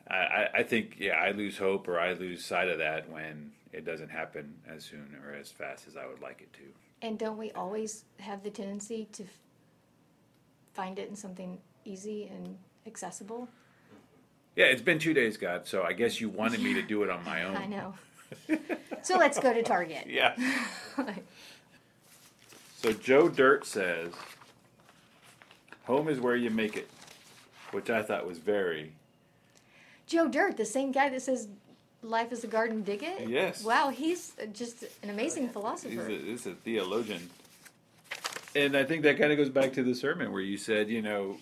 I, 0.08 0.14
I 0.14 0.48
I 0.58 0.62
think 0.62 0.96
yeah 0.98 1.14
I 1.14 1.30
lose 1.30 1.58
hope 1.58 1.88
or 1.88 1.98
I 1.98 2.12
lose 2.12 2.44
sight 2.44 2.68
of 2.68 2.78
that 2.78 3.10
when 3.10 3.52
it 3.72 3.84
doesn't 3.84 4.10
happen 4.10 4.54
as 4.68 4.84
soon 4.84 5.16
or 5.24 5.34
as 5.34 5.50
fast 5.50 5.86
as 5.88 5.96
I 5.96 6.06
would 6.06 6.20
like 6.20 6.40
it 6.40 6.52
to. 6.54 6.62
And 7.02 7.18
don't 7.18 7.36
we 7.36 7.50
always 7.52 8.04
have 8.20 8.42
the 8.42 8.50
tendency 8.50 9.08
to 9.12 9.24
f- 9.24 9.28
find 10.72 10.98
it 10.98 11.08
in 11.08 11.16
something 11.16 11.58
easy 11.84 12.30
and 12.32 12.56
accessible? 12.86 13.48
Yeah, 14.56 14.66
it's 14.66 14.82
been 14.82 14.98
two 14.98 15.14
days, 15.14 15.36
God. 15.36 15.66
So 15.66 15.82
I 15.82 15.92
guess 15.92 16.20
you 16.20 16.28
wanted 16.28 16.60
me 16.60 16.74
to 16.74 16.82
do 16.82 17.02
it 17.02 17.10
on 17.10 17.24
my 17.24 17.42
own. 17.44 17.56
I 17.56 17.66
know. 17.66 17.94
so 19.02 19.16
let's 19.18 19.38
go 19.38 19.52
to 19.52 19.62
Target. 19.62 20.06
Yeah. 20.08 20.34
So 22.76 22.92
Joe 22.92 23.30
Dirt 23.30 23.64
says, 23.64 24.12
"Home 25.86 26.06
is 26.06 26.20
where 26.20 26.36
you 26.36 26.50
make 26.50 26.76
it," 26.76 26.86
which 27.70 27.88
I 27.88 28.02
thought 28.02 28.26
was 28.26 28.36
very 28.36 28.92
Joe 30.06 30.28
Dirt, 30.28 30.58
the 30.58 30.66
same 30.66 30.92
guy 30.92 31.08
that 31.08 31.22
says 31.22 31.48
life 32.02 32.30
is 32.32 32.44
a 32.44 32.46
garden, 32.46 32.82
dig 32.82 33.02
it? 33.02 33.28
Yes. 33.28 33.64
Wow, 33.64 33.88
he's 33.88 34.32
just 34.52 34.84
an 35.02 35.08
amazing 35.10 35.44
oh, 35.44 35.46
He's 35.46 35.52
philosopher. 35.52 36.06
a, 36.08 36.18
he's 36.18 36.46
a 36.46 36.52
theologian. 36.52 37.30
And 38.54 38.76
I 38.76 38.84
think 38.84 39.02
that 39.02 39.18
kind 39.18 39.32
of 39.32 39.38
goes 39.38 39.48
back 39.48 39.72
to 39.72 39.82
the 39.82 39.94
sermon 39.94 40.30
where 40.30 40.42
you 40.42 40.58
said, 40.58 40.88
you 40.88 41.02
know, 41.02 41.38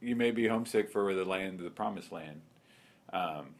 you 0.00 0.16
may 0.16 0.30
be 0.30 0.46
homesick 0.48 0.90
for 0.90 1.14
the 1.14 1.24
land 1.24 1.58
of 1.58 1.64
the 1.64 1.70
promised 1.70 2.12
land, 2.12 2.40
um, 3.12 3.54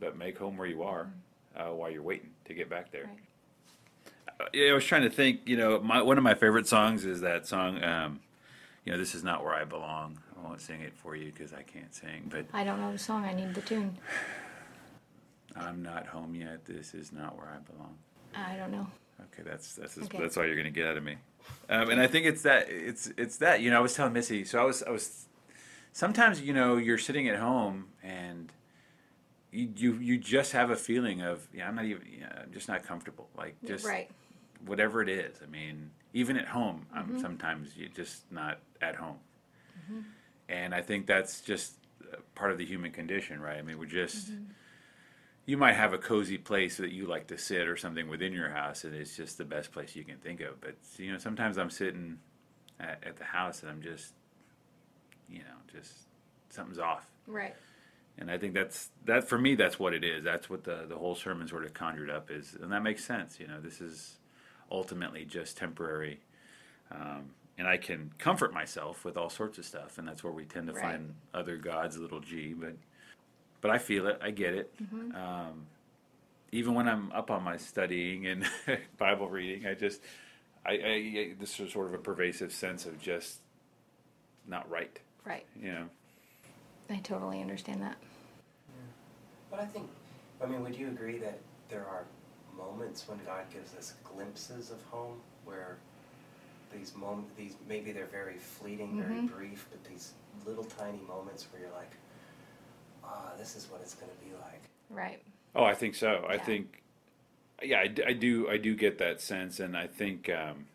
but 0.00 0.16
make 0.16 0.38
home 0.38 0.56
where 0.56 0.66
you 0.66 0.82
are 0.82 1.10
uh, 1.56 1.66
while 1.66 1.90
you're 1.90 2.02
waiting 2.02 2.30
to 2.46 2.54
get 2.54 2.68
back 2.68 2.90
there. 2.92 3.04
Right. 3.04 4.12
Uh, 4.40 4.44
yeah, 4.52 4.70
I 4.70 4.74
was 4.74 4.84
trying 4.84 5.02
to 5.02 5.10
think, 5.10 5.40
you 5.46 5.56
know, 5.56 5.80
my, 5.80 6.02
one 6.02 6.18
of 6.18 6.24
my 6.24 6.34
favorite 6.34 6.66
songs 6.66 7.04
is 7.04 7.20
that 7.22 7.46
song, 7.46 7.82
um, 7.82 8.20
you 8.84 8.92
know, 8.92 8.98
This 8.98 9.14
Is 9.14 9.24
Not 9.24 9.44
Where 9.44 9.54
I 9.54 9.64
Belong. 9.64 10.18
I 10.38 10.46
won't 10.46 10.60
sing 10.60 10.82
it 10.82 10.94
for 10.94 11.16
you 11.16 11.32
because 11.32 11.52
I 11.52 11.62
can't 11.62 11.94
sing, 11.94 12.28
but 12.28 12.44
I 12.52 12.62
don't 12.64 12.80
know 12.80 12.92
the 12.92 12.98
song, 12.98 13.24
I 13.24 13.32
need 13.32 13.54
the 13.54 13.62
tune. 13.62 13.96
I'm 15.56 15.82
not 15.82 16.06
home 16.06 16.34
yet. 16.34 16.66
This 16.66 16.92
is 16.92 17.12
not 17.12 17.38
where 17.38 17.48
I 17.48 17.72
belong. 17.72 17.96
I 18.34 18.56
don't 18.56 18.70
know. 18.70 18.86
Okay, 19.32 19.42
that's 19.48 19.74
that's 19.74 19.96
Okay. 19.96 20.18
that's 20.18 20.36
all 20.36 20.44
you're 20.44 20.56
gonna 20.56 20.70
get 20.70 20.86
out 20.86 20.98
of 20.98 21.04
me. 21.04 21.16
Um, 21.70 21.88
and 21.88 22.00
I 22.00 22.06
think 22.06 22.26
it's 22.26 22.42
that 22.42 22.68
it's 22.68 23.10
it's 23.16 23.38
that 23.38 23.62
you 23.62 23.70
know 23.70 23.78
I 23.78 23.80
was 23.80 23.94
telling 23.94 24.12
Missy 24.12 24.44
so 24.44 24.60
I 24.60 24.64
was 24.64 24.82
I 24.82 24.90
was 24.90 25.25
sometimes 25.96 26.42
you 26.42 26.52
know 26.52 26.76
you're 26.76 26.98
sitting 26.98 27.26
at 27.26 27.38
home 27.38 27.86
and 28.02 28.52
you 29.50 29.72
you, 29.74 29.94
you 29.94 30.18
just 30.18 30.52
have 30.52 30.68
a 30.68 30.76
feeling 30.76 31.22
of 31.22 31.48
yeah 31.54 31.66
I'm 31.66 31.74
not 31.74 31.86
even 31.86 32.02
yeah, 32.20 32.42
I'm 32.42 32.52
just 32.52 32.68
not 32.68 32.84
comfortable. 32.84 33.30
Like 33.34 33.56
just 33.66 33.86
right. 33.86 34.10
whatever 34.66 35.00
it 35.00 35.08
is. 35.08 35.38
I 35.42 35.46
mean 35.46 35.90
even 36.12 36.36
at 36.36 36.48
home 36.48 36.86
I'm 36.94 37.06
mm-hmm. 37.06 37.20
sometimes 37.20 37.76
you 37.78 37.88
just 37.88 38.30
not 38.30 38.58
at 38.82 38.96
home. 38.96 39.16
Mm-hmm. 39.78 40.00
And 40.50 40.74
I 40.74 40.82
think 40.82 41.06
that's 41.06 41.40
just 41.40 41.72
part 42.34 42.52
of 42.52 42.58
the 42.58 42.66
human 42.66 42.92
condition 42.92 43.40
right? 43.40 43.56
I 43.56 43.62
mean 43.62 43.78
we're 43.78 43.86
just 43.86 44.30
mm-hmm. 44.30 44.52
you 45.46 45.56
might 45.56 45.76
have 45.76 45.94
a 45.94 45.98
cozy 45.98 46.36
place 46.36 46.76
that 46.76 46.92
you 46.92 47.06
like 47.06 47.28
to 47.28 47.38
sit 47.38 47.68
or 47.68 47.76
something 47.78 48.06
within 48.06 48.34
your 48.34 48.50
house 48.50 48.84
and 48.84 48.94
it's 48.94 49.16
just 49.16 49.38
the 49.38 49.46
best 49.46 49.72
place 49.72 49.96
you 49.96 50.04
can 50.04 50.18
think 50.18 50.42
of. 50.42 50.60
But 50.60 50.74
you 50.98 51.10
know 51.10 51.16
sometimes 51.16 51.56
i'm 51.56 51.70
sitting 51.70 52.18
at, 52.78 53.02
at 53.02 53.16
the 53.16 53.24
house 53.24 53.62
and 53.62 53.70
i'm 53.70 53.80
just 53.80 54.12
you 55.30 55.38
know 55.40 55.56
just 55.72 55.92
something's 56.50 56.78
off 56.78 57.06
Right. 57.26 57.54
and 58.18 58.30
i 58.30 58.38
think 58.38 58.54
that's 58.54 58.90
that 59.04 59.28
for 59.28 59.38
me 59.38 59.54
that's 59.54 59.78
what 59.78 59.92
it 59.94 60.04
is 60.04 60.22
that's 60.24 60.48
what 60.48 60.64
the 60.64 60.86
the 60.88 60.96
whole 60.96 61.14
sermon 61.14 61.48
sort 61.48 61.64
of 61.64 61.74
conjured 61.74 62.10
up 62.10 62.30
is 62.30 62.56
and 62.60 62.72
that 62.72 62.82
makes 62.82 63.04
sense 63.04 63.38
you 63.40 63.46
know 63.46 63.60
this 63.60 63.80
is 63.80 64.18
ultimately 64.70 65.24
just 65.24 65.56
temporary 65.56 66.20
um, 66.90 67.30
and 67.58 67.66
i 67.68 67.76
can 67.76 68.12
comfort 68.18 68.52
myself 68.54 69.04
with 69.04 69.16
all 69.16 69.30
sorts 69.30 69.58
of 69.58 69.64
stuff 69.64 69.98
and 69.98 70.06
that's 70.06 70.22
where 70.24 70.32
we 70.32 70.44
tend 70.44 70.66
to 70.68 70.72
Right. 70.72 70.82
find 70.82 71.14
other 71.34 71.56
gods 71.56 71.98
little 71.98 72.20
g 72.20 72.52
but 72.54 72.74
but 73.62 73.70
I 73.70 73.78
feel 73.78 74.06
it. 74.06 74.18
I 74.22 74.30
get 74.30 74.52
it. 74.54 74.72
Mm-hmm. 74.80 75.16
Um, 75.16 75.66
even 76.52 76.74
when 76.74 76.86
I'm 76.88 77.10
up 77.12 77.30
on 77.30 77.42
my 77.42 77.56
studying 77.56 78.26
and 78.26 78.44
Bible 78.98 79.28
reading, 79.28 79.66
I 79.66 79.74
just, 79.74 80.02
I, 80.64 80.72
I, 80.72 80.74
I 80.76 81.34
this 81.40 81.58
is 81.58 81.72
sort 81.72 81.86
of 81.88 81.94
a 81.94 81.98
pervasive 81.98 82.52
sense 82.52 82.84
of 82.84 83.00
just 83.00 83.38
not 84.46 84.70
right. 84.70 85.00
Right. 85.26 85.44
You 85.60 85.72
know, 85.72 85.86
I 86.88 86.96
totally 86.98 87.40
understand 87.42 87.82
that. 87.82 87.96
But 89.50 89.60
I 89.60 89.66
think, 89.66 89.90
I 90.42 90.46
mean, 90.46 90.62
would 90.62 90.76
you 90.76 90.86
agree 90.88 91.18
that 91.18 91.40
there 91.68 91.84
are 91.86 92.04
moments 92.56 93.08
when 93.08 93.18
God 93.26 93.44
gives 93.52 93.74
us 93.74 93.94
glimpses 94.04 94.70
of 94.70 94.80
home 94.84 95.20
where 95.44 95.76
these 96.72 96.94
moments, 96.94 97.30
these 97.36 97.54
maybe 97.68 97.92
they're 97.92 98.06
very 98.06 98.38
fleeting, 98.38 98.96
very 98.96 99.16
Mhm. 99.16 99.28
brief, 99.28 99.66
but 99.70 99.82
these 99.84 100.12
little 100.46 100.64
tiny 100.64 101.00
moments 101.08 101.46
where 101.50 101.62
you're 101.62 101.70
like, 101.72 101.90
ah, 103.04 103.32
this 103.36 103.56
is 103.56 103.68
what 103.70 103.80
it's 103.80 103.94
going 103.94 104.10
to 104.10 104.24
be 104.24 104.32
like. 104.34 104.62
Right. 104.90 105.22
Oh, 105.54 105.64
I 105.64 105.74
think 105.74 105.94
so. 105.94 106.24
I 106.28 106.38
think, 106.38 106.82
yeah, 107.62 107.80
I 107.80 108.12
do. 108.12 108.48
I 108.48 108.58
do 108.58 108.74
get 108.76 108.98
that 108.98 109.20
sense, 109.20 109.58
and 109.58 109.76
I 109.76 109.86
think 109.86 110.28
um, 110.28 110.66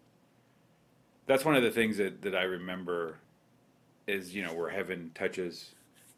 that's 1.27 1.45
one 1.45 1.55
of 1.55 1.61
the 1.63 1.71
things 1.71 1.97
that, 1.97 2.21
that 2.23 2.35
I 2.35 2.43
remember 2.43 3.19
is 4.07 4.33
you 4.35 4.43
know 4.43 4.53
where 4.53 4.69
heaven 4.69 5.11
touches 5.15 5.75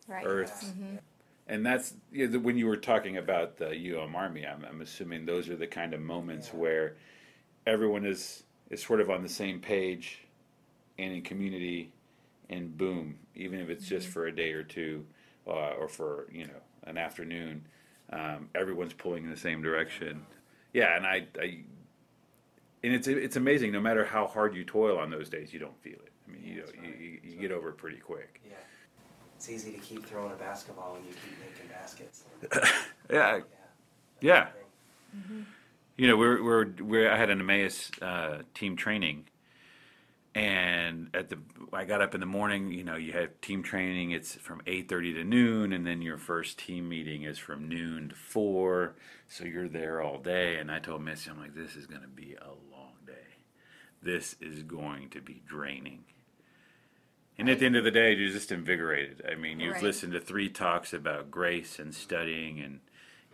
Right. 0.08 0.26
earth, 0.26 0.74
Mhm. 0.78 1.00
and 1.48 1.66
that's 1.66 1.94
you 2.12 2.26
know, 2.26 2.32
the- 2.34 2.40
when 2.40 2.58
you 2.58 2.68
were 2.68 2.78
talking 2.78 3.18
about 3.18 3.58
the 3.58 3.74
UM 3.76 4.16
Army. 4.16 4.46
I'm, 4.46 4.66
I'm 4.66 4.82
assuming 4.82 5.26
those 5.26 5.50
are 5.50 5.56
the 5.56 5.68
kind 5.68 5.94
of 5.94 6.02
moments 6.02 6.50
Yeah. 6.54 6.60
where 6.60 6.96
everyone 7.66 8.06
is 8.06 8.44
is 8.70 8.82
sort 8.82 9.02
of 9.02 9.10
on 9.10 9.22
the 9.24 9.30
same 9.30 9.60
page 9.62 10.20
and 10.98 11.14
in 11.14 11.22
community, 11.22 11.92
and 12.50 12.78
boom, 12.78 13.20
even 13.36 13.60
if 13.60 13.70
it's 13.70 13.88
just 13.88 14.08
for 14.08 14.26
a 14.28 14.32
day 14.36 14.52
or 14.54 14.64
two, 14.64 15.06
uh, 15.48 15.72
or 15.76 15.88
for 15.88 16.28
you 16.32 16.46
know 16.48 16.62
an 16.84 16.98
afternoon, 16.98 17.66
um, 18.12 18.50
everyone's 18.56 18.94
pulling 18.94 19.24
in 19.26 19.30
the 19.30 19.38
same 19.38 19.62
direction. 19.62 20.26
Yeah, 20.74 20.96
and 20.98 21.06
I, 21.06 21.28
I 21.40 21.64
and 22.84 22.94
it's 22.94 23.08
it's 23.08 23.36
amazing. 23.38 23.72
No 23.72 23.80
matter 23.82 24.04
how 24.06 24.28
hard 24.28 24.56
you 24.56 24.64
toil 24.66 24.98
on 24.98 25.10
those 25.12 25.30
days, 25.30 25.54
you 25.54 25.60
don't 25.60 25.78
feel 25.82 25.94
it. 26.06 26.12
I 26.28 26.32
mean, 26.32 26.44
you 26.44 26.56
Yeah, 26.56 26.72
you, 26.82 26.82
right. 26.82 27.00
you, 27.00 27.10
you 27.12 27.20
That's 27.24 27.36
get 27.42 27.52
right. 27.52 27.58
over 27.58 27.70
it 27.70 27.78
pretty 27.78 27.98
quick. 27.98 28.42
Yeah. 28.44 28.56
It's 29.36 29.50
easy 29.50 29.72
to 29.74 29.78
keep 29.80 30.06
throwing 30.06 30.32
a 30.32 30.36
basketball 30.36 30.94
when 30.94 31.04
you 31.06 31.12
keep 31.14 31.38
making 31.40 31.68
baskets. 31.70 32.24
Yeah, 33.10 33.40
Yeah. 33.40 33.44
Yeah. 34.22 34.48
Thing. 35.12 35.46
you 35.98 36.08
know, 36.08 36.18
we're 36.18 36.42
we're, 36.44 36.68
we're 36.82 37.12
I 37.12 37.18
had 37.18 37.30
an 37.30 37.42
Emmaus 37.42 37.92
uh, 38.02 38.44
team 38.54 38.76
training, 38.76 39.26
and 40.36 41.10
at 41.14 41.30
the 41.30 41.38
I 41.74 41.86
got 41.86 42.02
up 42.02 42.14
in 42.16 42.20
the 42.20 42.26
morning. 42.26 42.72
You 42.72 42.84
know, 42.84 42.96
you 42.96 43.12
have 43.14 43.40
team 43.42 43.64
training. 43.64 44.12
It's 44.12 44.36
from 44.36 44.62
eight 44.66 44.90
thirty 44.90 45.14
to 45.14 45.24
noon, 45.24 45.74
and 45.74 45.86
then 45.86 46.02
your 46.02 46.18
first 46.18 46.58
team 46.60 46.90
meeting 46.90 47.24
is 47.24 47.38
from 47.38 47.68
noon 47.68 48.10
to 48.10 48.16
four. 48.16 48.96
So 49.28 49.44
you're 49.46 49.70
there 49.70 50.02
all 50.02 50.20
day. 50.20 50.58
And 50.58 50.72
I 50.72 50.80
told 50.80 51.04
Missy, 51.04 51.30
I'm 51.30 51.40
like, 51.40 51.56
this 51.56 51.76
is 51.76 51.86
going 51.88 52.02
to 52.02 52.08
be 52.08 52.36
a. 52.42 52.50
This 54.04 54.36
is 54.42 54.64
going 54.64 55.10
to 55.12 55.22
be 55.22 55.42
draining. 55.48 56.04
And 57.38 57.50
at 57.50 57.60
the 57.60 57.66
end 57.66 57.76
of 57.76 57.84
the 57.84 57.92
day, 57.92 58.14
you're 58.14 58.32
just 58.32 58.52
invigorated. 58.52 59.24
I 59.30 59.36
mean, 59.36 59.60
you've 59.60 59.76
Right. 59.76 59.84
listened 59.84 60.14
to 60.14 60.20
three 60.20 60.50
talks 60.50 60.94
about 60.94 61.32
grace 61.32 61.80
and 61.80 61.94
studying 61.94 62.60
and 62.60 62.82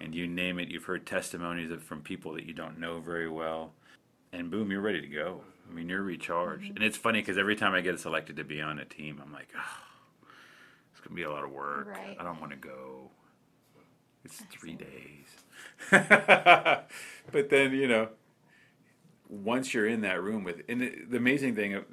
and 0.01 0.15
you 0.15 0.27
name 0.27 0.60
it. 0.60 0.69
You've 0.69 0.86
heard 0.86 1.05
testimonies 1.05 1.71
of, 1.71 1.84
from 1.84 2.01
people 2.01 2.32
that 2.34 2.45
you 2.45 2.53
don't 2.53 2.79
know 2.79 3.01
very 3.01 3.27
well, 3.29 3.73
and 4.32 4.49
boom, 4.49 4.71
you're 4.71 4.79
ready 4.79 5.01
to 5.01 5.08
go. 5.08 5.41
I 5.69 5.73
mean, 5.73 5.89
you're 5.89 6.01
recharged. 6.01 6.63
Mm-hmm. 6.63 6.75
And 6.77 6.84
it's 6.86 6.95
funny 6.97 7.19
because 7.19 7.38
every 7.38 7.58
time 7.58 7.73
I 7.73 7.82
get 7.82 7.99
selected 7.99 8.38
to 8.38 8.45
be 8.45 8.62
on 8.62 8.79
a 8.79 8.86
team, 8.86 9.21
I'm 9.21 9.34
like, 9.34 9.49
oh, 9.58 10.27
it's 10.91 11.01
gonna 11.01 11.15
be 11.15 11.23
a 11.23 11.29
lot 11.32 11.43
of 11.43 11.51
work. 11.51 11.88
Right. 11.89 12.15
I 12.17 12.23
don't 12.23 12.39
want 12.39 12.51
to 12.53 12.58
go. 12.58 13.12
It's 14.23 14.41
three 14.49 14.75
days. 14.75 15.27
but 15.91 17.49
then 17.49 17.73
you 17.73 17.88
know, 17.88 18.10
once 19.29 19.73
you're 19.73 19.87
in 19.87 20.01
that 20.01 20.21
room 20.21 20.43
with, 20.43 20.63
and 20.67 20.81
the, 20.81 20.93
the 21.09 21.17
amazing 21.17 21.55
thing 21.55 21.75
of 21.75 21.85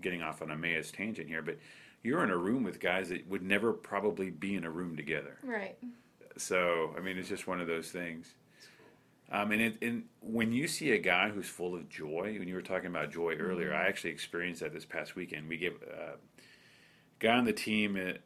getting 0.00 0.22
off 0.22 0.42
on 0.42 0.50
a 0.50 0.54
Emmaus 0.54 0.90
tangent 0.90 1.28
here, 1.28 1.42
but 1.42 1.58
you're 2.02 2.22
in 2.24 2.30
a 2.30 2.36
room 2.36 2.62
with 2.64 2.80
guys 2.80 3.08
that 3.08 3.26
would 3.28 3.42
never 3.42 3.72
probably 3.72 4.30
be 4.30 4.54
in 4.56 4.64
a 4.64 4.70
room 4.70 4.96
together 4.96 5.38
Right. 5.42 5.76
so 6.36 6.92
I 6.96 7.00
mean, 7.00 7.16
it's 7.18 7.28
just 7.28 7.46
one 7.46 7.60
of 7.60 7.66
those 7.66 7.90
things. 7.90 8.34
Um, 9.30 9.50
and, 9.52 9.62
it, 9.62 9.78
and 9.80 10.04
when 10.20 10.52
you 10.52 10.68
see 10.68 10.90
a 10.90 10.98
guy 10.98 11.30
who's 11.30 11.48
full 11.48 11.74
of 11.74 11.88
joy, 11.88 12.36
when 12.38 12.48
you 12.48 12.54
were 12.54 12.60
talking 12.62 12.88
about 12.88 13.10
joy 13.10 13.36
earlier, 13.36 13.70
Mm-hmm. 13.70 13.80
I 13.82 13.86
actually 13.88 14.10
experienced 14.10 14.60
that 14.60 14.74
this 14.74 14.84
past 14.84 15.16
weekend. 15.16 15.48
We 15.48 15.56
gave 15.56 15.74
uh, 15.82 16.16
guy 17.18 17.36
on 17.38 17.44
the 17.44 17.52
team 17.54 17.96
uh, 17.96 18.18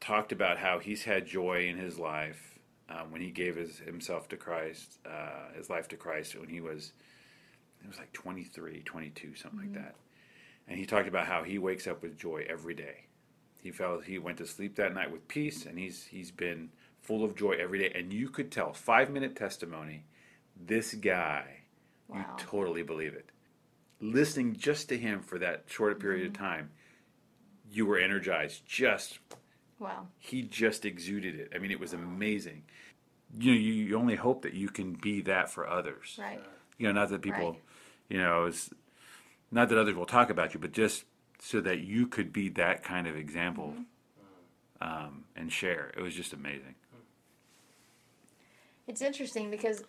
talked 0.00 0.32
about 0.32 0.56
how 0.56 0.78
he's 0.78 1.02
had 1.04 1.26
joy 1.26 1.66
in 1.68 1.76
his 1.76 1.98
life 1.98 2.58
um, 2.88 3.10
when 3.10 3.20
he 3.20 3.30
gave 3.30 3.56
his, 3.56 3.78
himself 3.80 4.28
to 4.30 4.36
Christ, 4.38 5.00
uh, 5.04 5.52
his 5.54 5.68
life 5.68 5.88
to 5.88 5.96
Christ 5.96 6.34
when 6.38 6.48
he 6.48 6.60
was, 6.62 6.92
it 7.82 7.88
was 7.88 7.98
like 7.98 8.12
23, 8.12 8.82
22, 8.84 9.34
something 9.34 9.58
like 9.58 9.68
mm-hmm. 9.68 9.82
that. 9.82 9.94
And 10.66 10.78
he 10.78 10.86
talked 10.86 11.08
about 11.08 11.26
how 11.26 11.42
he 11.42 11.58
wakes 11.58 11.86
up 11.86 12.02
with 12.02 12.18
joy 12.18 12.44
every 12.48 12.74
day. 12.74 13.06
He 13.62 13.70
felt 13.70 14.04
he 14.04 14.18
went 14.18 14.38
to 14.38 14.46
sleep 14.46 14.76
that 14.76 14.94
night 14.94 15.10
with 15.10 15.26
peace, 15.26 15.66
and 15.66 15.78
he's 15.78 16.04
he's 16.04 16.30
been 16.30 16.70
full 17.00 17.24
of 17.24 17.34
joy 17.34 17.52
every 17.52 17.78
day. 17.78 17.92
And 17.94 18.12
you 18.12 18.28
could 18.28 18.50
tell 18.52 18.72
five 18.72 19.10
minute 19.10 19.34
testimony, 19.34 20.04
this 20.56 20.94
guy, 20.94 21.62
you 22.08 22.20
Wow. 22.20 22.36
totally 22.38 22.82
believe 22.82 23.14
it. 23.14 23.30
Listening 24.00 24.54
just 24.56 24.88
to 24.90 24.98
him 24.98 25.22
for 25.22 25.38
that 25.38 25.64
short 25.66 25.98
period 26.00 26.26
of 26.26 26.32
mm-hmm. 26.34 26.44
time, 26.44 26.70
you 27.70 27.86
were 27.86 27.98
energized. 27.98 28.64
Just 28.66 29.18
Wow. 29.78 30.08
he 30.18 30.42
just 30.42 30.84
exuded 30.84 31.34
it. 31.34 31.52
I 31.54 31.58
mean, 31.58 31.70
it 31.70 31.80
was 31.80 31.92
amazing. 31.92 32.64
You 33.38 33.52
know, 33.52 33.58
you, 33.58 33.72
you 33.72 33.98
only 33.98 34.16
hope 34.16 34.42
that 34.42 34.54
you 34.54 34.68
can 34.68 34.94
be 34.94 35.20
that 35.22 35.50
for 35.50 35.68
others. 35.68 36.16
Right. 36.18 36.40
You 36.78 36.86
know, 36.86 36.92
not 36.92 37.10
that 37.10 37.22
people, 37.22 37.52
Right. 37.52 37.62
You 38.08 38.18
know, 38.18 38.46
it's 38.46 38.70
not 39.50 39.68
that 39.68 39.78
others 39.78 39.94
will 39.94 40.06
talk 40.06 40.30
about 40.30 40.54
you, 40.54 40.60
but 40.60 40.72
just 40.72 41.04
so 41.40 41.60
that 41.60 41.80
you 41.80 42.06
could 42.06 42.32
be 42.32 42.48
that 42.50 42.82
kind 42.82 43.06
of 43.06 43.16
example 43.16 43.74
um, 44.80 45.24
and 45.36 45.52
share. 45.52 45.92
It 45.96 46.02
was 46.02 46.14
just 46.14 46.32
amazing. 46.32 46.74
It's 48.86 49.02
interesting 49.02 49.50
because 49.50 49.84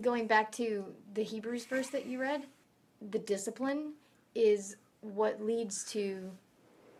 going 0.00 0.26
back 0.26 0.52
to 0.52 0.84
the 1.14 1.22
Hebrews 1.22 1.64
verse 1.66 1.88
that 1.88 2.06
you 2.06 2.20
read, 2.20 2.44
the 3.10 3.18
discipline 3.18 3.92
is 4.34 4.76
what 5.00 5.42
leads 5.42 5.84
to 5.92 6.30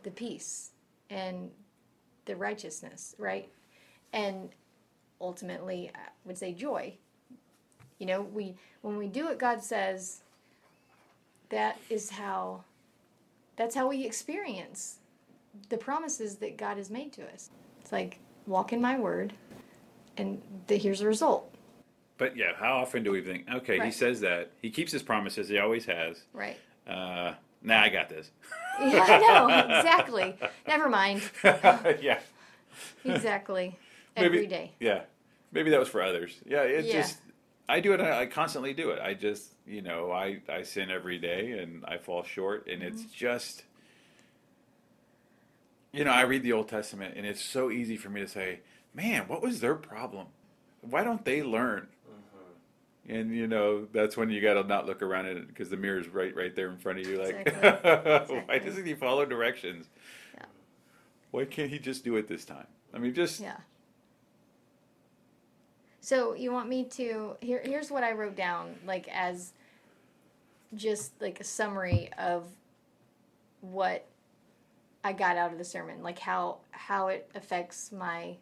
the 0.02 0.10
peace 0.10 0.72
and 1.10 1.50
the 2.24 2.36
righteousness, 2.36 3.14
right? 3.18 3.48
And 4.12 4.50
ultimately, 5.20 5.90
I 5.94 6.08
would 6.24 6.38
say 6.38 6.52
joy. 6.52 6.94
You 7.98 8.06
know, 8.06 8.22
we 8.22 8.54
when 8.82 8.96
we 8.96 9.08
do 9.08 9.24
what 9.24 9.38
God 9.38 9.62
says, 9.62 10.22
that 11.50 11.78
is 11.90 12.10
how 12.10 12.64
that's 13.56 13.74
how 13.74 13.88
we 13.88 14.04
experience 14.04 14.98
the 15.68 15.76
promises 15.76 16.36
that 16.36 16.56
God 16.56 16.76
has 16.76 16.90
made 16.90 17.12
to 17.14 17.22
us. 17.32 17.50
It's 17.80 17.90
like 17.92 18.20
walk 18.46 18.72
in 18.72 18.80
my 18.80 18.98
word 18.98 19.32
and 20.16 20.40
the, 20.68 20.76
here's 20.76 21.00
the 21.00 21.06
result. 21.06 21.52
But 22.18 22.36
yeah, 22.36 22.52
how 22.56 22.78
often 22.78 23.02
do 23.04 23.10
we 23.12 23.20
think, 23.20 23.46
okay, 23.52 23.78
he 23.84 23.90
says 23.90 24.20
that. 24.20 24.50
He 24.60 24.70
keeps 24.70 24.90
his 24.92 25.02
promises. 25.02 25.48
He 25.48 25.58
always 25.58 25.84
has. 25.86 26.22
Right. 26.32 26.56
Uh, 26.86 27.34
nah, 27.62 27.80
I 27.82 27.88
got 27.88 28.08
this. 28.08 28.30
Yeah, 28.80 29.04
I 29.08 29.18
know, 29.18 29.76
exactly. 29.78 30.36
Never 30.68 30.88
mind. 30.88 31.20
yeah. 31.44 32.20
Exactly. 33.04 33.76
Maybe- 34.16 34.26
Every 34.26 34.46
day. 34.46 34.70
Yeah, 34.78 35.00
maybe 35.50 35.70
that 35.70 35.80
was 35.80 35.88
for 35.88 36.00
others. 36.00 36.36
Yeah, 36.46 36.62
it 36.62 36.84
Yeah. 36.84 37.00
just 37.00 37.18
I 37.68 37.80
do 37.80 37.92
it. 37.92 38.00
I 38.00 38.26
constantly 38.26 38.72
do 38.72 38.90
it. 38.90 39.00
I 39.00 39.14
just 39.14 39.52
you 39.68 39.82
know 39.82 40.12
I 40.12 40.40
I 40.48 40.62
sin 40.62 40.90
every 40.90 41.18
day 41.18 41.52
and 41.52 41.84
I 41.86 41.98
fall 41.98 42.22
short, 42.24 42.66
and 42.68 42.82
it's 42.82 43.02
Mm-hmm. 43.02 43.06
just 43.06 43.64
you 45.92 46.04
know 46.04 46.10
I 46.10 46.22
read 46.22 46.42
the 46.42 46.52
Old 46.52 46.68
Testament, 46.68 47.14
and 47.16 47.26
it's 47.26 47.42
so 47.42 47.70
easy 47.70 47.96
for 47.96 48.10
me 48.10 48.20
to 48.20 48.28
say, 48.28 48.60
man, 48.94 49.28
what 49.28 49.42
was 49.42 49.60
their 49.60 49.74
problem? 49.74 50.28
Why 50.80 51.04
don't 51.04 51.24
they 51.24 51.42
learn? 51.42 51.88
And 53.08 53.34
you 53.34 53.46
know 53.46 53.86
that's 53.92 54.16
when 54.16 54.30
you 54.30 54.40
got 54.40 54.54
to 54.54 54.64
not 54.64 54.86
look 54.86 55.02
around 55.02 55.26
at 55.26 55.36
it 55.36 55.48
because 55.48 55.70
the 55.70 55.76
mirror's 55.78 56.08
right 56.08 56.34
right 56.36 56.54
there 56.54 56.70
in 56.70 56.78
front 56.78 56.98
of 57.00 57.06
you. 57.06 57.18
Like, 57.22 57.40
Exactly. 57.40 57.98
why 58.46 58.58
Exactly. 58.58 58.58
doesn't 58.58 58.86
he 58.86 58.94
follow 58.94 59.24
directions? 59.24 59.88
Yeah. 60.34 60.46
Why 61.30 61.44
can't 61.46 61.70
he 61.70 61.78
just 61.78 62.04
do 62.04 62.16
it 62.16 62.28
this 62.28 62.44
time? 62.44 62.66
I 62.92 62.98
mean, 62.98 63.14
just 63.14 63.44
Yeah. 63.44 63.58
So 66.00 66.34
you 66.34 66.52
want 66.52 66.68
me 66.68 66.84
to 66.84 67.36
here 67.40 67.60
here's 67.64 67.90
what 67.90 68.04
I 68.04 68.12
wrote 68.12 68.36
down 68.36 68.76
like 68.86 69.08
as 69.08 69.52
just 70.74 71.12
like 71.20 71.40
a 71.40 71.44
summary 71.44 72.10
of 72.18 72.46
what 73.60 74.06
I 75.04 75.12
got 75.12 75.36
out 75.36 75.52
of 75.52 75.58
the 75.58 75.64
sermon, 75.64 76.02
like 76.02 76.18
how 76.18 76.58
how 76.70 77.08
it 77.08 77.30
affects 77.34 77.92
my 77.92 78.36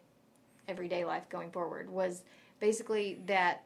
everyday 0.67 1.05
life 1.05 1.29
going 1.29 1.51
forward 1.51 1.89
was 1.89 2.23
basically 2.59 3.19
that 3.25 3.63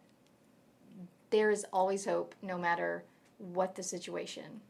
there 1.32 1.50
is 1.50 1.66
always 1.74 2.06
hope 2.06 2.36
no 2.42 2.58
matter 2.58 3.04
what 3.38 3.76
the 3.76 3.84
situation. 3.84 4.62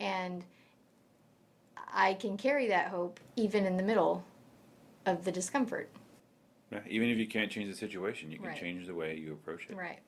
And 0.00 0.44
I 1.92 2.14
can 2.14 2.36
carry 2.36 2.66
that 2.68 2.88
hope 2.88 3.20
even 3.36 3.64
in 3.64 3.76
the 3.76 3.82
middle 3.82 4.24
of 5.06 5.24
the 5.24 5.32
discomfort. 5.32 5.88
Yeah, 6.70 6.80
even 6.86 7.08
if 7.08 7.18
you 7.18 7.26
can't 7.26 7.50
change 7.50 7.70
the 7.70 7.76
situation, 7.76 8.30
you 8.30 8.38
can 8.38 8.48
Right. 8.48 8.58
change 8.58 8.86
the 8.86 8.94
way 8.94 9.16
you 9.16 9.32
approach 9.32 9.66
it. 9.70 9.76
Right. 9.76 10.00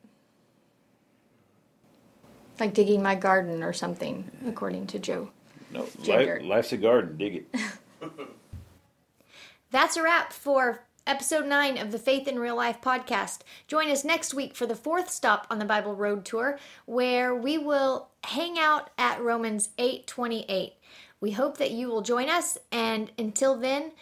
Like 2.60 2.74
digging 2.74 3.02
my 3.02 3.14
garden 3.14 3.62
or 3.62 3.72
something, 3.72 4.30
according 4.46 4.86
to 4.88 4.98
Joe. 4.98 5.30
No, 5.72 5.86
Gender. 6.02 6.40
life's 6.44 6.72
a 6.72 6.76
garden. 6.76 7.16
Dig 7.16 7.36
it. 7.36 7.60
That's 9.70 9.96
a 9.96 10.02
wrap 10.02 10.32
for 10.32 10.82
episode 11.06 11.46
9 11.46 11.78
of 11.78 11.90
the 11.90 11.98
Faith 11.98 12.28
in 12.28 12.38
Real 12.38 12.56
Life 12.56 12.82
podcast. 12.82 13.38
Join 13.66 13.88
us 13.90 14.04
next 14.04 14.34
week 14.34 14.54
for 14.54 14.66
the 14.66 14.76
fourth 14.76 15.08
stop 15.08 15.46
on 15.48 15.58
the 15.58 15.64
Bible 15.64 15.94
Road 15.94 16.26
Tour, 16.26 16.58
where 16.84 17.34
we 17.34 17.56
will 17.56 18.08
hang 18.24 18.58
out 18.58 18.90
at 18.98 19.22
Romans 19.22 19.70
8:28. 19.78 20.74
We 21.18 21.30
hope 21.30 21.56
that 21.56 21.70
you 21.70 21.88
will 21.88 22.02
join 22.02 22.28
us, 22.28 22.58
and 22.70 23.10
until 23.18 23.56
then, 23.56 23.92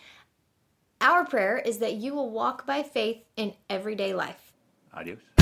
our 1.00 1.24
prayer 1.24 1.58
is 1.58 1.78
that 1.78 1.94
you 1.94 2.12
will 2.12 2.30
walk 2.30 2.66
by 2.66 2.82
faith 2.82 3.22
in 3.36 3.54
everyday 3.70 4.12
life. 4.14 4.52
Adios. 4.92 5.37